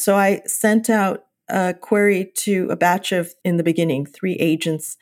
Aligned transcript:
So 0.00 0.16
I 0.16 0.40
sent 0.46 0.88
out 0.88 1.26
a 1.48 1.74
query 1.74 2.32
to 2.38 2.68
a 2.70 2.76
batch 2.76 3.12
of, 3.12 3.34
in 3.44 3.58
the 3.58 3.62
beginning, 3.62 4.06
three 4.06 4.34
agents. 4.34 4.96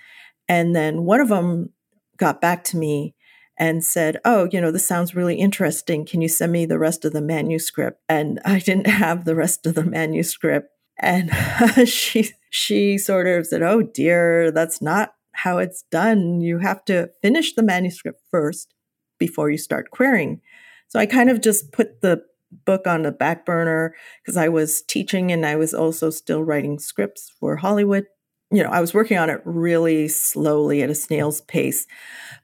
And 0.49 0.75
then 0.75 1.05
one 1.05 1.21
of 1.21 1.29
them 1.29 1.71
got 2.17 2.41
back 2.41 2.65
to 2.65 2.77
me 2.77 3.15
and 3.57 3.85
said, 3.85 4.19
Oh, 4.25 4.49
you 4.51 4.61
know, 4.61 4.73
this 4.73 4.87
sounds 4.87 5.15
really 5.15 5.37
interesting. 5.37 6.05
Can 6.05 6.21
you 6.21 6.29
send 6.29 6.51
me 6.51 6.67
the 6.67 6.81
rest 6.81 7.05
of 7.05 7.13
the 7.13 7.23
manuscript? 7.23 8.01
And 8.09 8.41
I 8.45 8.59
didn't 8.59 8.89
have 8.89 9.25
the 9.25 9.37
rest 9.37 9.67
of 9.67 9.77
the 9.77 9.85
manuscript. 9.85 10.69
And 10.99 11.31
she 11.89 12.31
she 12.51 12.99
sort 12.99 13.29
of 13.29 13.47
said, 13.47 13.63
Oh 13.63 13.83
dear, 13.83 14.51
that's 14.51 14.83
not 14.83 15.15
how 15.33 15.59
it's 15.59 15.85
done. 15.93 16.41
You 16.41 16.59
have 16.59 16.85
to 16.87 17.11
finish 17.23 17.55
the 17.55 17.63
manuscript 17.63 18.21
first 18.33 18.75
before 19.17 19.49
you 19.49 19.59
start 19.59 19.93
querying. 19.93 20.41
So 20.89 20.99
I 20.99 21.07
kind 21.07 21.31
of 21.31 21.41
just 21.41 21.71
put 21.71 22.01
the 22.01 22.25
book 22.65 22.87
on 22.87 23.03
the 23.03 23.13
back 23.13 23.45
burner 23.45 23.95
because 24.23 24.37
I 24.37 24.49
was 24.49 24.83
teaching 24.83 25.31
and 25.33 25.45
I 25.45 25.57
was 25.57 25.75
also 25.75 26.11
still 26.11 26.43
writing 26.43 26.79
scripts 26.79 27.33
for 27.39 27.57
Hollywood 27.57 28.07
you 28.51 28.63
know, 28.63 28.71
I 28.71 28.81
was 28.81 28.95
working 28.95 29.19
on 29.19 29.29
it 29.29 29.43
really 29.45 30.09
slowly 30.09 30.83
at 30.83 30.89
a 30.89 30.95
snail's 30.95 31.43
pace. 31.43 31.87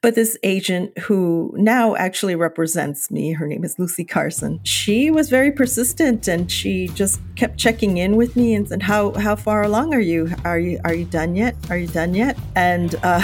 But 0.03 0.15
this 0.15 0.37
agent 0.43 0.99
who 0.99 1.55
now 1.56 1.97
actually 1.97 2.34
represents 2.34 3.11
me, 3.11 3.33
her 3.33 3.47
name 3.47 3.65
is 3.65 3.78
Lucy 3.78 4.05
Carson, 4.05 4.61
she 4.65 5.11
was 5.11 5.31
very 5.31 5.51
persistent 5.51 6.28
and 6.28 6.53
she 6.53 6.89
just 6.89 7.21
kept 7.37 7.57
checking 7.57 7.97
in 7.97 8.17
with 8.17 8.37
me 8.37 8.55
and 8.55 8.69
said, 8.69 8.83
How 8.83 9.12
how 9.12 9.34
far 9.34 9.62
along 9.62 9.95
are 9.95 10.01
you? 10.01 10.31
Are 10.45 10.59
you 10.59 10.78
are 10.84 10.93
you 10.93 11.07
done 11.07 11.37
yet? 11.37 11.57
Are 11.71 11.78
you 11.78 11.87
done 11.87 12.15
yet? 12.15 12.39
And 12.55 12.95
uh, 13.03 13.23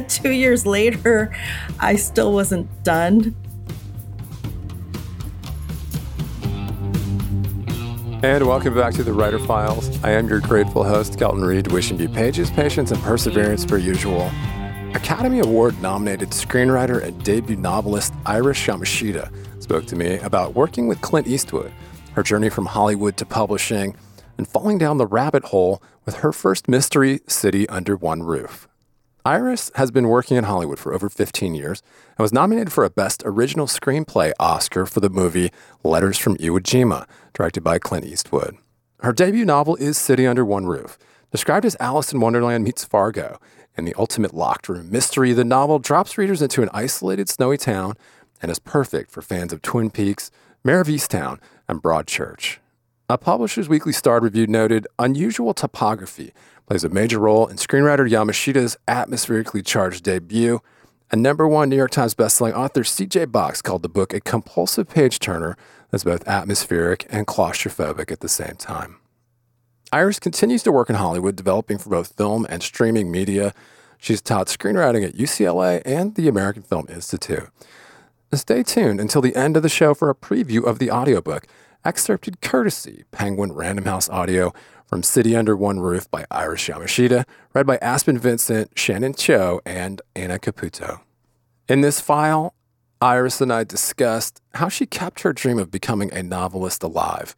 two 0.08 0.32
years 0.32 0.66
later, 0.66 1.32
I 1.78 1.94
still 1.94 2.32
wasn't 2.32 2.68
done. 2.82 3.36
And 8.22 8.46
welcome 8.46 8.74
back 8.74 8.92
to 8.94 9.02
the 9.02 9.14
Writer 9.14 9.38
Files. 9.38 9.88
I 10.04 10.10
am 10.10 10.28
your 10.28 10.40
grateful 10.40 10.84
host, 10.84 11.18
Kelton 11.18 11.42
Reid, 11.42 11.68
wishing 11.68 11.98
you 11.98 12.06
pages, 12.06 12.50
patience, 12.50 12.90
and 12.90 13.02
perseverance 13.02 13.64
per 13.64 13.78
usual. 13.78 14.30
Academy 14.92 15.38
Award 15.38 15.80
nominated 15.80 16.28
screenwriter 16.28 17.02
and 17.02 17.24
debut 17.24 17.56
novelist 17.56 18.12
Iris 18.26 18.58
Yamashita 18.58 19.62
spoke 19.62 19.86
to 19.86 19.96
me 19.96 20.18
about 20.18 20.54
working 20.54 20.86
with 20.86 21.00
Clint 21.00 21.28
Eastwood, 21.28 21.72
her 22.12 22.22
journey 22.22 22.50
from 22.50 22.66
Hollywood 22.66 23.16
to 23.16 23.24
publishing, 23.24 23.96
and 24.36 24.46
falling 24.46 24.76
down 24.76 24.98
the 24.98 25.06
rabbit 25.06 25.44
hole 25.44 25.82
with 26.04 26.16
her 26.16 26.30
first 26.30 26.68
mystery, 26.68 27.20
City 27.26 27.66
Under 27.70 27.96
One 27.96 28.22
Roof. 28.22 28.68
Iris 29.24 29.70
has 29.74 29.90
been 29.90 30.08
working 30.08 30.38
in 30.38 30.44
Hollywood 30.44 30.78
for 30.78 30.94
over 30.94 31.10
15 31.10 31.54
years 31.54 31.82
and 32.16 32.22
was 32.22 32.32
nominated 32.32 32.72
for 32.72 32.84
a 32.84 32.90
Best 32.90 33.22
Original 33.26 33.66
Screenplay 33.66 34.32
Oscar 34.40 34.86
for 34.86 35.00
the 35.00 35.10
movie 35.10 35.50
Letters 35.84 36.16
from 36.16 36.38
Iwo 36.38 36.58
Jima, 36.58 37.06
directed 37.34 37.62
by 37.62 37.78
Clint 37.78 38.06
Eastwood. 38.06 38.56
Her 39.00 39.12
debut 39.12 39.44
novel 39.44 39.76
is 39.76 39.98
City 39.98 40.26
Under 40.26 40.44
One 40.44 40.66
Roof. 40.66 40.98
Described 41.30 41.66
as 41.66 41.76
Alice 41.78 42.12
in 42.12 42.20
Wonderland 42.20 42.64
meets 42.64 42.84
Fargo 42.84 43.38
and 43.76 43.86
the 43.86 43.94
ultimate 43.98 44.34
locked 44.34 44.68
room 44.70 44.90
mystery, 44.90 45.32
the 45.34 45.44
novel 45.44 45.78
drops 45.78 46.16
readers 46.16 46.40
into 46.40 46.62
an 46.62 46.70
isolated 46.72 47.28
snowy 47.28 47.58
town 47.58 47.94
and 48.40 48.50
is 48.50 48.58
perfect 48.58 49.10
for 49.10 49.20
fans 49.20 49.52
of 49.52 49.60
Twin 49.60 49.90
Peaks, 49.90 50.30
Mare 50.64 50.80
of 50.80 50.88
Easttown, 50.88 51.38
and 51.68 51.82
Broadchurch. 51.82 52.56
A 53.10 53.18
Publishers 53.18 53.68
Weekly 53.68 53.92
starred 53.92 54.22
review 54.22 54.46
noted 54.46 54.86
unusual 54.96 55.52
topography 55.52 56.32
plays 56.68 56.84
a 56.84 56.88
major 56.88 57.18
role 57.18 57.48
in 57.48 57.56
screenwriter 57.56 58.08
Yamashita's 58.08 58.76
atmospherically 58.86 59.64
charged 59.64 60.04
debut. 60.04 60.60
And 61.10 61.20
number 61.20 61.48
one 61.48 61.68
New 61.68 61.76
York 61.76 61.90
Times 61.90 62.14
bestselling 62.14 62.54
author 62.54 62.84
C.J. 62.84 63.24
Box 63.24 63.62
called 63.62 63.82
the 63.82 63.88
book 63.88 64.14
a 64.14 64.20
compulsive 64.20 64.88
page 64.88 65.18
turner 65.18 65.56
that's 65.90 66.04
both 66.04 66.28
atmospheric 66.28 67.04
and 67.10 67.26
claustrophobic 67.26 68.12
at 68.12 68.20
the 68.20 68.28
same 68.28 68.54
time. 68.54 68.98
Iris 69.92 70.20
continues 70.20 70.62
to 70.62 70.70
work 70.70 70.88
in 70.88 70.94
Hollywood, 70.94 71.34
developing 71.34 71.78
for 71.78 71.90
both 71.90 72.16
film 72.16 72.46
and 72.48 72.62
streaming 72.62 73.10
media. 73.10 73.52
She's 73.98 74.22
taught 74.22 74.46
screenwriting 74.46 75.04
at 75.04 75.16
UCLA 75.16 75.82
and 75.84 76.14
the 76.14 76.28
American 76.28 76.62
Film 76.62 76.86
Institute. 76.88 77.48
Stay 78.32 78.62
tuned 78.62 79.00
until 79.00 79.20
the 79.20 79.34
end 79.34 79.56
of 79.56 79.64
the 79.64 79.68
show 79.68 79.94
for 79.94 80.10
a 80.10 80.14
preview 80.14 80.64
of 80.64 80.78
the 80.78 80.92
audiobook, 80.92 81.48
excerpted 81.84 82.40
courtesy 82.40 83.04
Penguin 83.10 83.52
Random 83.52 83.84
House 83.84 84.08
Audio, 84.08 84.52
from 84.90 85.04
City 85.04 85.36
Under 85.36 85.56
One 85.56 85.78
Roof 85.78 86.10
by 86.10 86.26
Iris 86.32 86.66
Yamashita, 86.66 87.24
read 87.54 87.64
by 87.64 87.76
Aspen 87.76 88.18
Vincent, 88.18 88.72
Shannon 88.76 89.14
Tyo, 89.14 89.60
and 89.64 90.02
Anna 90.16 90.36
Caputo. 90.40 91.00
In 91.68 91.80
this 91.80 92.00
file, 92.00 92.54
Iris 93.00 93.40
and 93.40 93.52
I 93.52 93.62
discussed 93.62 94.42
how 94.54 94.68
she 94.68 94.86
kept 94.86 95.20
her 95.20 95.32
dream 95.32 95.60
of 95.60 95.70
becoming 95.70 96.12
a 96.12 96.24
novelist 96.24 96.82
alive, 96.82 97.36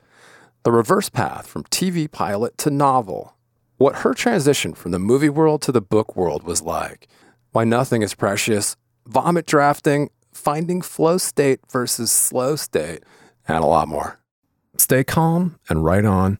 the 0.63 0.73
reverse 0.73 1.11
path 1.11 1.47
from 1.47 1.65
TV 1.65 2.11
pilot 2.11 2.57
to 2.57 2.71
novel, 2.71 3.37
what 3.77 3.97
her 3.97 4.15
transition 4.15 4.73
from 4.73 4.93
the 4.93 4.99
movie 4.99 5.29
world 5.29 5.61
to 5.63 5.73
the 5.73 5.83
book 5.83 6.17
world 6.17 6.45
was 6.45 6.63
like, 6.63 7.07
why 7.51 7.65
nothing 7.65 8.01
is 8.01 8.15
precious, 8.15 8.77
vomit 9.07 9.45
drafting, 9.45 10.09
finding 10.33 10.81
flow 10.81 11.19
state 11.19 11.61
versus 11.71 12.11
slow 12.11 12.57
state, 12.57 13.03
and 13.47 13.63
a 13.63 13.67
lot 13.67 13.89
more. 13.89 14.22
Stay 14.77 15.05
calm 15.05 15.59
and 15.69 15.85
write 15.85 16.05
on 16.05 16.39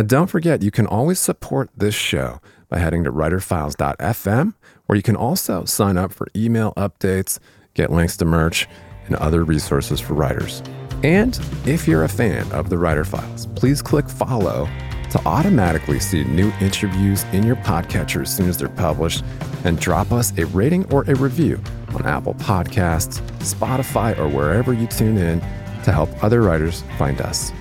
and 0.00 0.08
don't 0.08 0.28
forget, 0.28 0.62
you 0.62 0.70
can 0.70 0.86
always 0.86 1.18
support 1.18 1.68
this 1.76 1.94
show 1.94 2.40
by 2.70 2.78
heading 2.78 3.04
to 3.04 3.12
writerfiles.fm, 3.12 4.54
where 4.86 4.96
you 4.96 5.02
can 5.02 5.14
also 5.14 5.66
sign 5.66 5.98
up 5.98 6.10
for 6.10 6.26
email 6.34 6.72
updates, 6.74 7.38
get 7.74 7.92
links 7.92 8.16
to 8.16 8.24
merch, 8.24 8.66
and 9.04 9.16
other 9.16 9.44
resources 9.44 10.00
for 10.00 10.14
writers. 10.14 10.62
And 11.02 11.38
if 11.66 11.86
you're 11.86 12.04
a 12.04 12.08
fan 12.08 12.50
of 12.50 12.70
the 12.70 12.78
Writer 12.78 13.04
Files, 13.04 13.46
please 13.56 13.82
click 13.82 14.08
follow 14.08 14.66
to 15.10 15.20
automatically 15.26 16.00
see 16.00 16.24
new 16.24 16.50
interviews 16.62 17.24
in 17.32 17.42
your 17.42 17.56
podcatcher 17.56 18.22
as 18.22 18.34
soon 18.34 18.48
as 18.48 18.56
they're 18.56 18.70
published, 18.70 19.22
and 19.64 19.78
drop 19.78 20.12
us 20.12 20.32
a 20.38 20.46
rating 20.46 20.90
or 20.90 21.02
a 21.08 21.14
review 21.14 21.62
on 21.94 22.06
Apple 22.06 22.32
Podcasts, 22.36 23.20
Spotify, 23.40 24.16
or 24.18 24.28
wherever 24.28 24.72
you 24.72 24.86
tune 24.86 25.18
in 25.18 25.40
to 25.82 25.92
help 25.92 26.08
other 26.24 26.40
writers 26.40 26.84
find 26.96 27.20
us. 27.20 27.52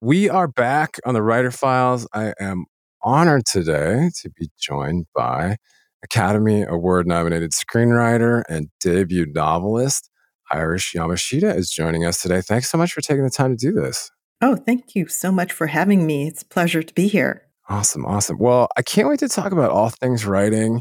We 0.00 0.30
are 0.30 0.46
back 0.46 1.00
on 1.04 1.14
the 1.14 1.22
Writer 1.22 1.50
Files. 1.50 2.06
I 2.12 2.32
am 2.38 2.66
honored 3.02 3.46
today 3.46 4.10
to 4.22 4.30
be 4.30 4.48
joined 4.56 5.06
by 5.12 5.56
Academy 6.04 6.62
Award 6.62 7.08
nominated 7.08 7.50
screenwriter 7.50 8.44
and 8.48 8.68
debut 8.80 9.26
novelist 9.26 10.08
Iris 10.52 10.92
Yamashita 10.94 11.54
is 11.54 11.70
joining 11.70 12.04
us 12.04 12.22
today. 12.22 12.40
Thanks 12.40 12.70
so 12.70 12.78
much 12.78 12.92
for 12.92 13.00
taking 13.00 13.24
the 13.24 13.30
time 13.30 13.56
to 13.56 13.56
do 13.56 13.72
this. 13.72 14.10
Oh, 14.40 14.54
thank 14.54 14.94
you 14.94 15.08
so 15.08 15.32
much 15.32 15.52
for 15.52 15.66
having 15.66 16.06
me. 16.06 16.28
It's 16.28 16.42
a 16.42 16.46
pleasure 16.46 16.82
to 16.84 16.94
be 16.94 17.08
here. 17.08 17.42
Awesome, 17.68 18.06
awesome. 18.06 18.38
Well, 18.38 18.68
I 18.76 18.82
can't 18.82 19.08
wait 19.08 19.18
to 19.18 19.28
talk 19.28 19.50
about 19.50 19.72
all 19.72 19.90
things 19.90 20.24
writing. 20.24 20.80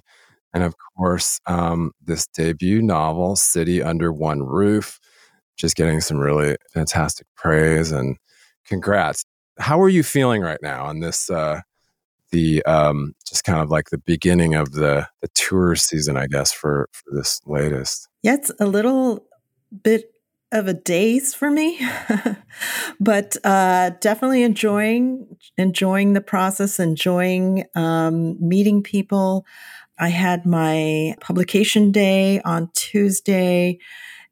And 0.54 0.64
of 0.64 0.75
course, 0.96 1.40
um, 1.48 1.92
this 2.02 2.28
debut 2.28 2.84
novel, 2.84 3.36
City 3.36 3.81
Under 3.81 4.14
One 4.14 4.44
Roof, 4.44 5.00
just 5.58 5.75
getting 5.75 6.02
some 6.02 6.18
really 6.18 6.56
fantastic 6.72 7.25
praise 7.36 7.92
and 7.92 8.16
congrats. 8.68 9.24
How 9.60 9.81
are 9.81 9.90
you 9.90 10.04
feeling 10.04 10.42
right 10.42 10.60
now 10.62 10.86
on 10.86 11.00
this 11.00 11.30
uh, 11.30 11.62
the 12.31 12.64
um, 12.66 13.16
just 13.28 13.44
kind 13.44 13.60
of 13.60 13.69
like 13.69 13.90
the 13.90 13.98
beginning 13.98 14.56
of 14.56 14.72
the 14.72 15.08
the 15.22 15.30
tour 15.34 15.75
season, 15.75 16.18
I 16.18 16.28
guess, 16.28 16.52
for 16.52 16.90
for 16.92 17.16
this 17.16 17.40
latest. 17.46 18.08
Yeah, 18.24 18.36
it's 18.36 18.52
a 18.60 18.66
little 18.66 19.25
bit 19.84 20.12
of 20.52 20.68
a 20.68 20.74
daze 20.74 21.34
for 21.34 21.52
me, 21.52 21.80
but 23.00 23.36
uh, 23.44 23.92
definitely 24.02 24.44
enjoying 24.44 25.38
enjoying 25.58 26.14
the 26.14 26.22
process, 26.22 26.80
enjoying 26.80 27.66
um, 27.75 28.38
meeting 28.46 28.84
people. 28.84 29.46
I 30.00 30.10
had 30.10 30.46
my 30.46 31.16
publication 31.22 31.92
day 31.92 32.40
on 32.42 32.69
Tuesday 32.75 33.80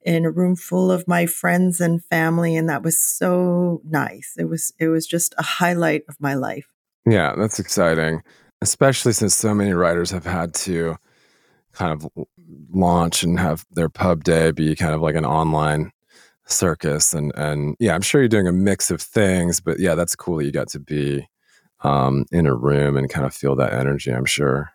in 0.05 0.23
a 0.23 0.31
room 0.31 0.55
full 0.55 0.91
of 0.91 1.07
my 1.07 1.25
friends 1.25 1.81
and 1.81 2.03
family 2.05 2.55
and 2.55 2.69
that 2.69 2.83
was 2.83 3.01
so 3.01 3.81
nice. 3.83 4.35
It 4.37 4.45
was 4.45 4.71
it 4.79 4.87
was 4.87 5.07
just 5.07 5.33
a 5.37 5.43
highlight 5.43 6.03
of 6.07 6.15
my 6.21 6.35
life. 6.35 6.67
Yeah, 7.07 7.33
that's 7.37 7.59
exciting, 7.59 8.21
especially 8.61 9.13
since 9.13 9.35
so 9.35 9.53
many 9.53 9.73
writers 9.73 10.11
have 10.11 10.25
had 10.25 10.53
to 10.55 10.95
kind 11.73 11.91
of 11.91 12.07
launch 12.71 13.23
and 13.23 13.39
have 13.39 13.65
their 13.71 13.89
pub 13.89 14.23
day 14.23 14.51
be 14.51 14.75
kind 14.75 14.93
of 14.93 15.01
like 15.01 15.15
an 15.15 15.25
online 15.25 15.91
circus 16.45 17.13
and 17.13 17.33
and 17.35 17.75
yeah 17.79 17.95
i'm 17.95 18.03
sure 18.03 18.21
you're 18.21 18.27
doing 18.27 18.47
a 18.47 18.51
mix 18.51 18.91
of 18.91 19.01
things 19.01 19.59
but 19.59 19.79
yeah 19.79 19.95
that's 19.95 20.15
cool 20.15 20.37
that 20.37 20.45
you 20.45 20.51
got 20.51 20.67
to 20.67 20.79
be 20.79 21.27
um, 21.83 22.25
in 22.31 22.47
a 22.47 22.55
room 22.55 22.97
and 22.97 23.09
kind 23.09 23.25
of 23.25 23.33
feel 23.33 23.55
that 23.55 23.73
energy 23.73 24.11
i'm 24.11 24.25
sure. 24.25 24.71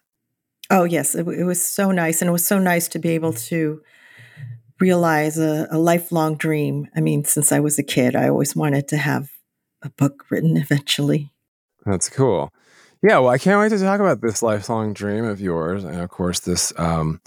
Oh 0.68 0.84
yes 0.84 1.14
it, 1.14 1.26
it 1.26 1.44
was 1.44 1.64
so 1.64 1.90
nice 1.90 2.20
and 2.20 2.28
it 2.28 2.32
was 2.32 2.44
so 2.44 2.58
nice 2.58 2.88
to 2.88 2.98
be 2.98 3.10
able 3.10 3.32
to 3.32 3.80
realize 4.80 5.38
a, 5.38 5.68
a 5.70 5.78
lifelong 5.78 6.36
dream 6.36 6.88
i 6.96 7.00
mean 7.00 7.24
since 7.24 7.52
i 7.52 7.60
was 7.60 7.78
a 7.78 7.82
kid 7.82 8.16
i 8.16 8.28
always 8.28 8.56
wanted 8.56 8.88
to 8.88 8.96
have 8.96 9.30
a 9.82 9.90
book 9.90 10.24
written 10.30 10.56
eventually 10.56 11.32
that's 11.84 12.08
cool. 12.08 12.52
Yeah, 13.02 13.18
well, 13.18 13.30
I 13.30 13.38
can't 13.38 13.58
wait 13.58 13.70
to 13.70 13.82
talk 13.82 14.00
about 14.00 14.20
this 14.20 14.42
lifelong 14.42 14.92
dream 14.92 15.24
of 15.24 15.40
yours, 15.40 15.84
and 15.84 16.00
of 16.00 16.10
course, 16.10 16.40
this 16.40 16.72
um, 16.78 17.20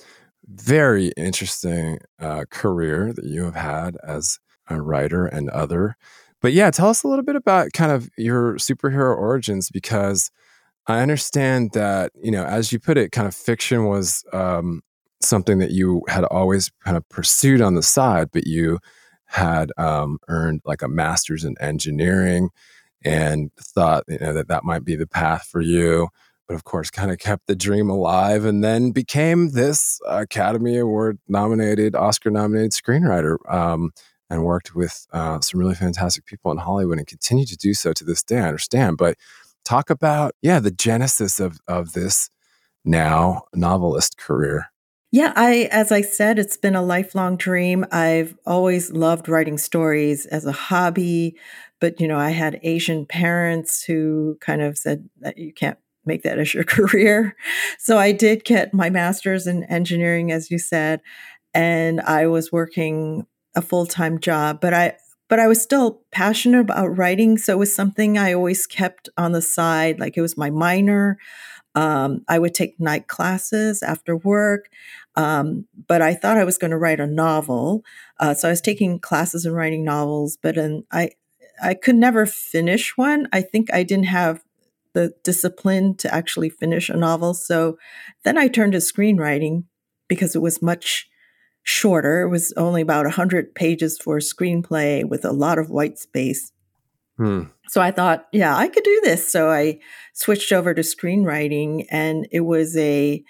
very 0.48 1.12
interesting 1.18 2.00
uh, 2.20 2.46
career 2.52 3.12
that 3.14 3.26
you 3.26 3.44
have 3.46 3.56
had 3.56 3.98
as 4.04 4.40
a 4.70 4.82
writer 4.82 5.26
and 5.26 5.50
other. 5.50 5.96
But 6.42 6.54
yeah, 6.54 6.70
tell 6.70 6.90
us 6.90 7.04
a 7.04 7.08
little 7.08 7.24
bit 7.24 7.36
about 7.36 7.74
kind 7.74 7.92
of 7.92 8.10
your 8.18 8.56
superhero 8.56 9.18
origins 9.18 9.70
because 9.72 10.30
I 10.86 11.00
understand 11.00 11.72
that 11.74 12.12
you 12.22 12.32
know, 12.32 12.44
as 12.44 12.72
you 12.72 12.80
put 12.80 12.98
it, 12.98 13.12
kind 13.12 13.28
of 13.28 13.34
fiction 13.34 13.86
was 13.86 14.24
um, 14.32 14.84
something 15.24 15.60
that 15.60 15.72
you 15.72 16.04
had 16.08 16.24
always 16.25 16.72
kind 16.84 16.98
of 16.98 17.08
pursued 17.10 17.62
on 17.62 17.75
the 17.75 17.84
side, 17.84 18.30
but 18.31 18.46
you 18.46 18.80
had 19.25 19.72
um, 19.78 20.20
earned 20.28 20.62
like 20.64 20.81
a 20.81 20.88
master's 20.88 21.44
in 21.44 21.56
engineering 21.60 22.50
and 23.04 23.52
thought 23.60 24.04
you 24.08 24.20
know 24.20 24.34
that 24.34 24.48
that 24.48 24.64
might 24.64 24.86
be 24.86 24.96
the 24.96 25.08
path 25.08 25.48
for 25.52 25.60
you 25.62 26.08
but 26.48 26.54
of 26.54 26.64
course 26.64 26.90
kind 26.90 27.12
of 27.12 27.18
kept 27.18 27.48
the 27.48 27.56
dream 27.56 27.90
alive 27.90 28.46
and 28.46 28.64
then 28.64 28.92
became 28.92 29.50
this 29.50 30.00
academy 30.08 30.78
award 30.78 31.18
nominated 31.28 31.96
oscar 31.96 32.30
nominated 32.30 32.72
screenwriter 32.72 33.38
um, 33.52 33.92
and 34.30 34.46
worked 34.46 34.75
with 34.75 35.06
uh, 35.14 35.40
some 35.42 35.60
really 35.60 35.75
fantastic 35.75 36.25
people 36.25 36.52
in 36.52 36.58
hollywood 36.58 36.98
and 36.98 37.08
continue 37.08 37.46
to 37.46 37.58
do 37.58 37.74
so 37.74 37.92
to 37.92 38.04
this 38.04 38.24
day 38.24 38.40
i 38.40 38.48
understand 38.48 38.98
but 38.98 39.18
talk 39.66 39.90
about 39.90 40.34
yeah 40.42 40.60
the 40.60 40.72
genesis 40.72 41.40
of 41.40 41.60
of 41.68 41.94
this 41.94 42.30
now 42.86 43.42
novelist 43.54 44.18
career 44.18 44.68
yeah, 45.13 45.31
I 45.36 45.69
as 45.71 45.92
I 45.92 46.01
said, 46.01 46.39
it's 46.39 46.57
been 46.57 46.75
a 46.75 46.81
lifelong 46.81 47.38
dream. 47.38 47.86
I've 47.92 48.36
always 48.48 48.92
loved 48.92 49.30
writing 49.30 49.60
stories 49.60 50.25
as 50.25 50.44
a 50.48 50.51
hobby, 50.51 51.38
but 51.80 52.01
you 52.01 52.07
know, 52.07 52.18
I 52.18 52.31
had 52.31 52.60
Asian 52.63 53.06
parents 53.06 53.83
who 53.83 54.39
kind 54.42 54.63
of 54.63 54.75
said 54.75 55.07
that 55.19 55.38
you 55.38 55.54
can't 55.54 55.77
make 56.04 56.24
that 56.24 56.39
as 56.39 56.56
your 56.56 56.63
career. 56.63 57.36
So 57.77 58.00
I 58.00 58.12
did 58.12 58.44
get 58.44 58.74
my 58.74 58.89
master's 58.89 59.45
in 59.45 59.65
engineering 59.65 60.31
as 60.31 60.50
you 60.50 60.57
said, 60.57 61.00
and 61.54 62.01
I 62.01 62.25
was 62.25 62.51
working 62.51 63.27
a 63.56 63.62
full-time 63.62 64.19
job, 64.19 64.62
but 64.62 64.74
I 64.74 64.98
but 65.30 65.39
I 65.39 65.45
was 65.48 65.62
still 65.62 66.01
passionate 66.12 66.62
about 66.62 66.98
writing, 66.98 67.38
so 67.38 67.54
it 67.54 67.60
was 67.60 67.74
something 67.74 68.18
I 68.18 68.33
always 68.33 68.65
kept 68.65 69.10
on 69.15 69.31
the 69.31 69.44
side 69.44 70.00
like 70.00 70.18
it 70.18 70.21
was 70.21 70.38
my 70.38 70.50
minor. 70.50 71.19
Um, 71.75 72.24
I 72.27 72.39
would 72.39 72.54
take 72.54 72.80
night 72.80 73.07
classes 73.07 73.81
after 73.81 74.15
work. 74.15 74.69
Um, 75.15 75.65
but 75.88 76.01
I 76.01 76.13
thought 76.13 76.38
I 76.38 76.44
was 76.44 76.57
going 76.57 76.71
to 76.71 76.77
write 76.77 77.00
a 77.00 77.07
novel. 77.07 77.83
Uh, 78.19 78.33
so 78.33 78.48
I 78.48 78.51
was 78.51 78.62
taking 78.62 79.00
classes 79.00 79.45
in 79.45 79.54
writing 79.54 79.83
novels, 79.83 80.38
but 80.42 80.57
in, 80.57 80.86
I, 80.92 81.12
I 81.62 81.75
could 81.75 81.95
never 81.95 82.25
finish 82.25 82.98
one. 82.98 83.27
I 83.31 83.42
think 83.42 83.71
I 83.74 83.83
didn't 83.83 84.06
have 84.06 84.44
the 84.94 85.13
discipline 85.24 85.95
to 85.98 86.13
actually 86.13 86.50
finish 86.50 86.89
a 86.89 86.98
novel. 86.98 87.33
So 87.33 87.77
then 88.24 88.38
I 88.38 88.48
turned 88.48 88.74
to 88.74 88.80
screenwriting 88.80 89.65
because 90.07 90.36
it 90.36 90.42
was 90.42 90.62
much 90.62 91.10
shorter. 91.63 92.21
It 92.21 92.30
was 92.30 92.54
only 92.54 92.81
about 92.81 93.06
100 93.06 93.56
pages 93.56 93.98
for 93.98 94.18
a 94.18 94.21
screenplay 94.21 95.07
with 95.07 95.25
a 95.25 95.31
lot 95.31 95.57
of 95.57 95.69
white 95.69 95.98
space. 95.98 96.51
Hmm. 97.18 97.44
So 97.68 97.81
I 97.81 97.92
thought, 97.92 98.27
yeah, 98.31 98.56
I 98.56 98.68
could 98.68 98.83
do 98.83 99.01
this. 99.04 99.31
So 99.31 99.50
I 99.50 99.80
switched 100.13 100.51
over 100.51 100.74
to 100.74 100.81
screenwriting, 100.81 101.86
and 101.89 102.27
it 102.31 102.42
was 102.42 102.75
a 102.77 103.24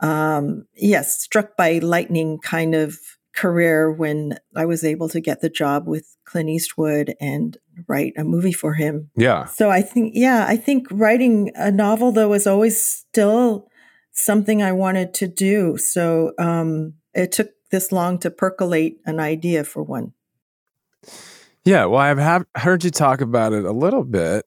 um, 0.00 0.66
yes, 0.74 1.20
struck 1.20 1.56
by 1.56 1.78
lightning 1.78 2.38
kind 2.38 2.74
of 2.74 2.98
career 3.34 3.90
when 3.90 4.38
I 4.56 4.64
was 4.64 4.84
able 4.84 5.08
to 5.10 5.20
get 5.20 5.40
the 5.40 5.48
job 5.48 5.86
with 5.86 6.16
Clint 6.24 6.48
Eastwood 6.48 7.14
and 7.20 7.56
write 7.86 8.14
a 8.16 8.24
movie 8.24 8.52
for 8.52 8.74
him. 8.74 9.10
Yeah. 9.16 9.44
So 9.44 9.70
I 9.70 9.80
think, 9.80 10.12
yeah, 10.14 10.44
I 10.48 10.56
think 10.56 10.86
writing 10.90 11.52
a 11.54 11.70
novel 11.70 12.10
though 12.10 12.28
was 12.28 12.46
always 12.46 12.82
still 12.82 13.68
something 14.10 14.62
I 14.62 14.72
wanted 14.72 15.14
to 15.14 15.28
do. 15.28 15.76
So 15.76 16.32
um, 16.38 16.94
it 17.14 17.30
took 17.30 17.50
this 17.70 17.92
long 17.92 18.18
to 18.18 18.30
percolate 18.30 18.98
an 19.06 19.20
idea 19.20 19.62
for 19.62 19.82
one. 19.82 20.14
Yeah, 21.64 21.84
well, 21.84 22.00
I've 22.00 22.18
have 22.18 22.46
heard 22.56 22.82
you 22.82 22.90
talk 22.90 23.20
about 23.20 23.52
it 23.52 23.64
a 23.64 23.72
little 23.72 24.04
bit. 24.04 24.46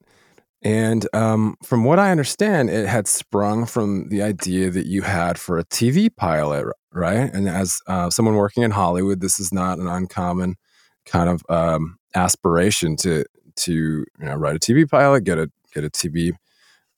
And 0.63 1.07
um, 1.13 1.55
from 1.63 1.83
what 1.83 1.97
I 1.97 2.11
understand, 2.11 2.69
it 2.69 2.87
had 2.87 3.07
sprung 3.07 3.65
from 3.65 4.09
the 4.09 4.21
idea 4.21 4.69
that 4.69 4.85
you 4.85 5.01
had 5.01 5.39
for 5.39 5.57
a 5.57 5.65
TV 5.65 6.15
pilot, 6.15 6.67
right? 6.93 7.33
And 7.33 7.49
as 7.49 7.79
uh, 7.87 8.09
someone 8.11 8.35
working 8.35 8.61
in 8.63 8.71
Hollywood, 8.71 9.21
this 9.21 9.39
is 9.39 9.51
not 9.51 9.79
an 9.79 9.87
uncommon 9.87 10.57
kind 11.05 11.29
of 11.29 11.43
um, 11.49 11.97
aspiration 12.13 12.95
to 12.97 13.25
to 13.55 13.73
you 13.73 14.05
know, 14.19 14.35
write 14.35 14.55
a 14.55 14.59
TV 14.59 14.87
pilot, 14.87 15.23
get 15.23 15.39
a 15.39 15.49
get 15.73 15.83
a 15.83 15.89
TV 15.89 16.31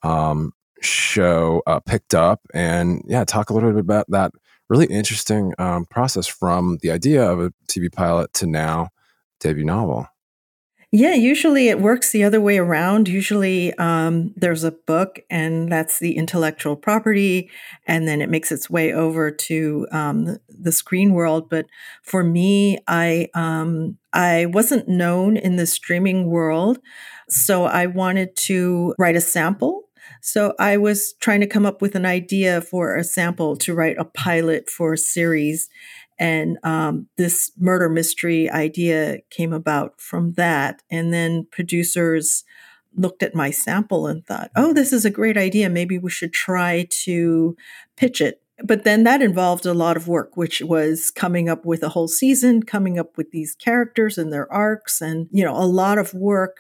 um, 0.01 0.51
show 0.82 1.63
uh, 1.65 1.79
picked 1.79 2.13
up, 2.13 2.41
and 2.53 3.01
yeah, 3.08 3.24
talk 3.24 3.50
a 3.50 3.53
little 3.53 3.72
bit 3.72 3.79
about 3.79 4.05
that 4.10 4.34
really 4.70 4.88
interesting 4.88 5.53
um, 5.58 5.86
process 5.86 6.27
from 6.27 6.79
the 6.82 6.91
idea 6.91 7.24
of 7.24 7.39
a 7.39 7.53
TV 7.67 7.91
pilot 7.91 8.34
to 8.34 8.46
now 8.46 8.89
debut 9.39 9.63
novel. 9.63 10.08
Yeah, 10.95 11.15
usually 11.15 11.69
it 11.69 11.79
works 11.79 12.12
the 12.12 12.23
other 12.23 12.39
way 12.39 12.59
around. 12.59 13.07
Usually 13.07 13.73
um, 13.79 14.31
there's 14.35 14.63
a 14.63 14.69
book, 14.69 15.21
and 15.27 15.71
that's 15.71 15.97
the 15.97 16.15
intellectual 16.15 16.75
property, 16.75 17.50
and 17.88 18.07
then 18.07 18.21
it 18.21 18.29
makes 18.29 18.51
its 18.51 18.69
way 18.69 18.93
over 18.93 19.31
to 19.31 19.88
um, 19.91 20.38
the, 20.47 20.71
screen 20.71 21.13
world. 21.13 21.50
But 21.50 21.65
for 22.03 22.23
me, 22.23 22.77
I 22.88 23.29
um, 23.33 23.97
I 24.13 24.45
wasn't 24.45 24.88
known 24.88 25.35
in 25.35 25.55
the 25.55 25.65
streaming 25.65 26.27
world, 26.27 26.77
so 27.27 27.65
I 27.65 27.88
wanted 27.88 28.35
to 28.45 28.93
write 29.00 29.15
a 29.15 29.21
sample. 29.21 29.85
So 30.21 30.53
I 30.59 30.77
was 30.77 31.15
trying 31.19 31.39
to 31.39 31.47
come 31.47 31.65
up 31.65 31.81
with 31.81 31.95
an 31.95 32.05
idea 32.05 32.62
for 32.62 32.95
a 32.95 33.03
sample 33.03 33.55
to 33.57 33.73
write 33.73 33.97
a 33.97 34.05
pilot 34.05 34.69
for 34.69 34.93
a 34.93 34.97
series. 34.97 35.69
And 36.20 36.58
um, 36.63 37.08
this 37.17 37.51
murder 37.58 37.89
mystery 37.89 38.50
idea 38.50 39.20
came 39.29 39.53
about 39.53 40.00
from 40.00 40.34
that. 40.34 40.82
And 40.89 41.13
then 41.13 41.48
producers 41.51 42.43
looked 42.96 43.24
at 43.24 43.36
my 43.36 43.51
sample 43.51 44.08
and 44.08 44.25
thought, 44.25 44.51
oh, 44.55 44.74
this 44.74 44.93
is 44.93 45.05
a 45.05 45.10
great 45.10 45.38
idea. 45.38 45.70
Maybe 45.70 45.98
we 45.98 46.12
should 46.12 46.34
try 46.34 46.88
to 47.03 47.55
pitch 47.98 48.22
it. 48.22 48.41
But 48.63 48.84
then 48.84 49.03
that 49.03 49.22
involved 49.22 49.65
a 49.65 49.74
lot 49.74 49.98
of 49.98 50.08
work, 50.08 50.38
which 50.38 50.62
was 50.62 51.10
coming 51.10 51.50
up 51.50 51.65
with 51.65 51.82
a 51.82 51.89
whole 51.89 52.08
season, 52.08 52.62
coming 52.62 53.00
up 53.00 53.17
with 53.17 53.32
these 53.32 53.55
characters 53.55 54.17
and 54.17 54.32
their 54.32 54.51
arcs, 54.53 55.01
and, 55.01 55.27
you 55.32 55.43
know, 55.43 55.55
a 55.55 55.65
lot 55.65 55.98
of 55.98 56.13
work. 56.13 56.58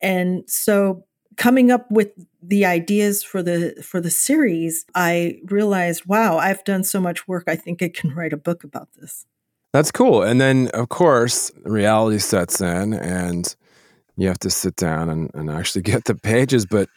And 0.00 0.44
so 0.46 1.04
coming 1.36 1.70
up 1.70 1.90
with 1.90 2.08
the 2.42 2.64
ideas 2.64 3.22
for 3.22 3.42
the 3.42 3.82
for 3.82 4.00
the 4.00 4.10
series, 4.10 4.84
I 4.94 5.40
realized, 5.44 6.06
wow, 6.06 6.38
I've 6.38 6.64
done 6.64 6.84
so 6.84 7.00
much 7.00 7.26
work. 7.26 7.44
I 7.46 7.56
think 7.56 7.82
I 7.82 7.88
can 7.88 8.14
write 8.14 8.32
a 8.32 8.36
book 8.36 8.64
about 8.64 8.88
this. 8.96 9.26
That's 9.72 9.90
cool. 9.90 10.22
And 10.22 10.40
then, 10.40 10.68
of 10.68 10.88
course, 10.88 11.50
reality 11.64 12.18
sets 12.18 12.60
in 12.60 12.94
and 12.94 13.54
you 14.16 14.26
have 14.28 14.38
to 14.40 14.50
sit 14.50 14.76
down 14.76 15.10
and, 15.10 15.30
and 15.34 15.50
actually 15.50 15.82
get 15.92 16.04
the 16.04 16.14
pages. 16.14 16.66
But 16.66 16.88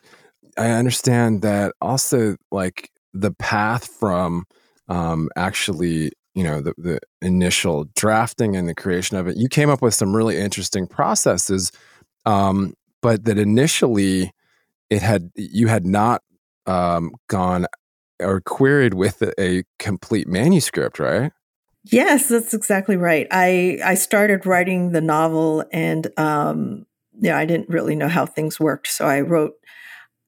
I 0.58 0.72
understand 0.72 1.42
that 1.42 1.74
also, 1.82 2.38
like, 2.52 2.90
the 3.14 3.32
path 3.32 3.88
from 3.88 4.46
um, 4.88 5.30
actually, 5.36 6.12
you 6.34 6.44
know, 6.44 6.62
the, 6.62 6.74
the 6.78 7.00
initial 7.22 7.86
drafting 7.96 8.56
and 8.56 8.70
the 8.70 8.76
creation 8.76 9.18
of 9.18 9.28
it, 9.28 9.38
you 9.38 9.50
came 9.50 9.70
up 9.70 9.82
with 9.82 9.94
some 9.94 10.16
really 10.16 10.38
interesting 10.38 10.88
processes. 10.88 11.72
Um, 12.26 12.76
but 13.02 13.26
that 13.26 13.38
initially 13.38 14.32
it 14.92 15.02
had, 15.02 15.32
you 15.36 15.68
had 15.68 15.88
not 15.88 16.22
um, 16.68 17.14
gone 17.28 17.66
or 18.22 18.42
queried 18.42 18.94
with 18.94 19.24
a 19.40 19.64
complete 19.80 20.28
manuscript, 20.28 21.00
right? 21.00 21.32
Yes, 21.86 22.30
that's 22.30 22.54
exactly 22.54 22.96
right. 22.96 23.26
I 23.32 23.80
I 23.84 23.96
started 23.96 24.46
writing 24.46 24.92
the 24.92 25.02
novel, 25.02 25.66
and 25.72 26.08
um, 26.20 26.86
yeah, 27.20 27.36
I 27.38 27.46
didn't 27.46 27.70
really 27.70 27.96
know 27.96 28.08
how 28.08 28.28
things 28.28 28.60
worked, 28.60 28.88
so 28.88 29.08
I 29.08 29.22
wrote, 29.22 29.54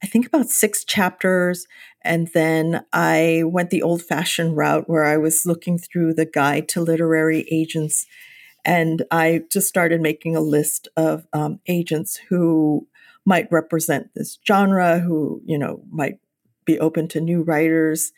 I 0.03 0.07
think 0.07 0.25
about 0.25 0.49
six 0.49 0.83
chapters, 0.83 1.67
and 2.01 2.29
then 2.33 2.83
I 2.91 3.43
went 3.45 3.69
the 3.69 3.83
old-fashioned 3.83 4.57
route 4.57 4.89
where 4.89 5.03
I 5.03 5.17
was 5.17 5.45
looking 5.45 5.77
through 5.77 6.15
the 6.15 6.25
guide 6.25 6.67
to 6.69 6.81
literary 6.81 7.45
agents, 7.51 8.07
and 8.65 9.03
I 9.11 9.43
just 9.51 9.67
started 9.67 10.01
making 10.01 10.35
a 10.35 10.41
list 10.41 10.87
of 10.97 11.27
um, 11.33 11.59
agents 11.67 12.19
who 12.29 12.87
might 13.25 13.47
represent 13.51 14.09
this 14.15 14.37
genre, 14.45 14.99
who 14.99 15.41
you 15.45 15.57
know 15.57 15.83
might 15.91 16.19
be 16.65 16.79
open 16.79 17.07
to 17.09 17.21
new 17.21 17.41
writers. 17.43 18.11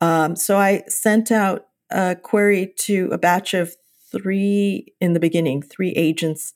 Um, 0.00 0.36
so 0.36 0.58
I 0.58 0.84
sent 0.88 1.32
out 1.32 1.66
a 1.90 2.16
query 2.16 2.72
to 2.80 3.08
a 3.12 3.18
batch 3.18 3.54
of 3.54 3.74
three 4.10 4.92
in 5.00 5.12
the 5.12 5.20
beginning, 5.20 5.62
three 5.62 5.92
agents. 5.92 6.52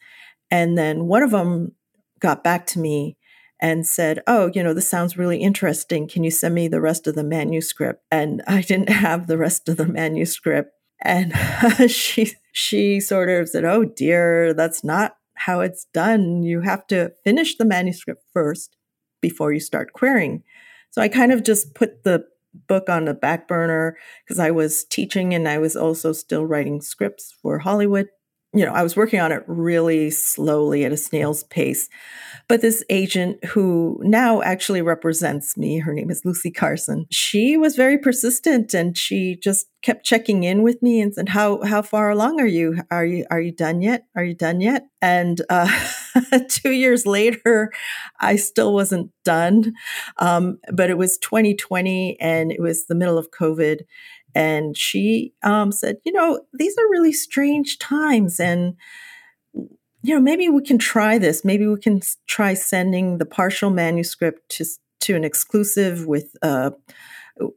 And 0.50 0.76
then 0.76 1.06
one 1.06 1.22
of 1.22 1.30
them 1.30 1.72
got 2.20 2.44
back 2.44 2.66
to 2.66 2.78
me 2.78 3.16
and 3.60 3.86
said, 3.86 4.20
Oh, 4.26 4.50
you 4.54 4.62
know, 4.62 4.74
this 4.74 4.88
sounds 4.88 5.16
really 5.16 5.38
interesting. 5.38 6.08
Can 6.08 6.24
you 6.24 6.30
send 6.30 6.54
me 6.54 6.68
the 6.68 6.80
rest 6.80 7.06
of 7.06 7.14
the 7.14 7.24
manuscript? 7.24 8.02
And 8.10 8.42
I 8.46 8.62
didn't 8.62 8.88
have 8.90 9.26
the 9.26 9.38
rest 9.38 9.68
of 9.68 9.76
the 9.76 9.86
manuscript. 9.86 10.72
And 11.00 11.32
she 11.90 12.32
she 12.52 13.00
sort 13.00 13.28
of 13.30 13.48
said, 13.48 13.64
Oh 13.64 13.84
dear, 13.84 14.54
that's 14.54 14.84
not 14.84 15.16
how 15.46 15.60
it's 15.60 15.86
done. 15.92 16.42
You 16.42 16.60
have 16.60 16.86
to 16.88 17.12
finish 17.24 17.56
the 17.56 17.64
manuscript 17.64 18.24
first 18.32 18.76
before 19.20 19.52
you 19.52 19.60
start 19.60 19.92
querying. 19.92 20.42
So 20.90 21.00
I 21.02 21.08
kind 21.08 21.32
of 21.32 21.42
just 21.42 21.74
put 21.74 22.04
the 22.04 22.24
book 22.68 22.88
on 22.88 23.06
the 23.06 23.14
back 23.14 23.48
burner 23.48 23.96
because 24.24 24.38
I 24.38 24.50
was 24.50 24.84
teaching 24.84 25.32
and 25.32 25.48
I 25.48 25.58
was 25.58 25.74
also 25.74 26.12
still 26.12 26.44
writing 26.44 26.80
scripts 26.80 27.34
for 27.40 27.60
Hollywood 27.60 28.08
you 28.54 28.66
know, 28.66 28.72
I 28.72 28.82
was 28.82 28.96
working 28.96 29.20
on 29.20 29.32
it 29.32 29.42
really 29.46 30.10
slowly 30.10 30.84
at 30.84 30.92
a 30.92 30.96
snail's 30.96 31.44
pace. 31.44 31.88
But 32.48 32.60
this 32.60 32.84
agent 32.90 33.42
who 33.44 33.98
now 34.02 34.42
actually 34.42 34.82
represents 34.82 35.56
me, 35.56 35.78
her 35.78 35.94
name 35.94 36.10
is 36.10 36.24
Lucy 36.24 36.50
Carson. 36.50 37.06
She 37.10 37.56
was 37.56 37.76
very 37.76 37.96
persistent 37.96 38.74
and 38.74 38.96
she 38.96 39.38
just 39.42 39.68
kept 39.82 40.04
checking 40.04 40.44
in 40.44 40.62
with 40.62 40.82
me 40.82 41.00
and 41.00 41.14
said, 41.14 41.30
"How 41.30 41.62
how 41.62 41.82
far 41.82 42.10
along 42.10 42.40
are 42.40 42.46
you? 42.46 42.78
Are 42.90 43.06
you 43.06 43.24
are 43.30 43.40
you 43.40 43.52
done 43.52 43.80
yet? 43.80 44.04
Are 44.16 44.24
you 44.24 44.34
done 44.34 44.60
yet?" 44.60 44.84
And 45.00 45.40
uh, 45.48 45.68
two 46.48 46.70
years 46.72 47.06
later, 47.06 47.72
I 48.20 48.36
still 48.36 48.72
wasn't 48.74 49.10
done. 49.24 49.72
Um, 50.18 50.58
but 50.72 50.90
it 50.90 50.98
was 50.98 51.18
2020 51.18 52.18
and 52.20 52.52
it 52.52 52.60
was 52.60 52.86
the 52.86 52.94
middle 52.94 53.18
of 53.18 53.30
COVID, 53.30 53.80
and 54.34 54.76
she 54.76 55.34
um, 55.42 55.72
said, 55.72 55.96
You 56.04 56.12
know, 56.12 56.40
these 56.52 56.76
are 56.78 56.90
really 56.90 57.12
strange 57.12 57.78
times. 57.78 58.40
And, 58.40 58.76
you 59.54 60.14
know, 60.14 60.20
maybe 60.20 60.48
we 60.48 60.62
can 60.62 60.78
try 60.78 61.18
this. 61.18 61.44
Maybe 61.44 61.66
we 61.66 61.78
can 61.78 62.00
try 62.26 62.54
sending 62.54 63.18
the 63.18 63.26
partial 63.26 63.70
manuscript 63.70 64.48
to, 64.56 64.64
to 65.00 65.14
an 65.14 65.24
exclusive 65.24 66.06
with, 66.06 66.34
uh, 66.42 66.70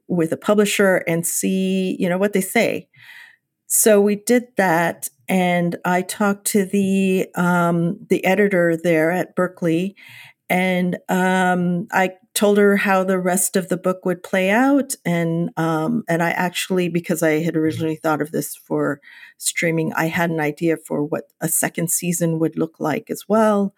with 0.08 0.32
a 0.32 0.38
publisher 0.38 0.98
and 1.08 1.26
see, 1.26 1.96
you 2.00 2.10
know, 2.10 2.18
what 2.18 2.34
they 2.34 2.42
say. 2.42 2.90
So 3.68 4.00
we 4.00 4.16
did 4.16 4.48
that. 4.58 5.10
And 5.28 5.76
I 5.86 6.04
talked 6.04 6.46
to 6.48 6.66
the 6.66 7.28
um, 7.36 8.00
the 8.10 8.24
editor 8.24 8.78
there 8.78 9.10
at 9.10 9.36
Berkley, 9.36 9.96
and 10.50 10.98
um, 11.10 11.88
I 11.92 12.12
told 12.34 12.58
her 12.58 12.78
how 12.78 13.04
the 13.04 13.20
rest 13.20 13.56
of 13.56 13.70
the 13.70 13.78
book 13.78 14.06
would 14.06 14.22
play 14.22 14.50
out, 14.50 14.96
and 15.04 15.50
um, 15.58 16.04
and 16.08 16.22
I 16.22 16.32
actually, 16.32 16.90
because 16.90 17.24
I 17.24 17.40
had 17.44 17.56
originally 17.56 17.96
thought 17.96 18.22
of 18.22 18.32
this 18.32 18.56
for 18.56 19.02
streaming, 19.38 19.94
I 19.94 20.06
had 20.06 20.30
an 20.30 20.40
idea 20.40 20.78
for 20.78 21.04
what 21.04 21.32
a 21.42 21.48
second 21.48 21.90
season 21.90 22.40
would 22.40 22.58
look 22.58 22.80
like 22.80 23.10
as 23.10 23.28
well, 23.28 23.74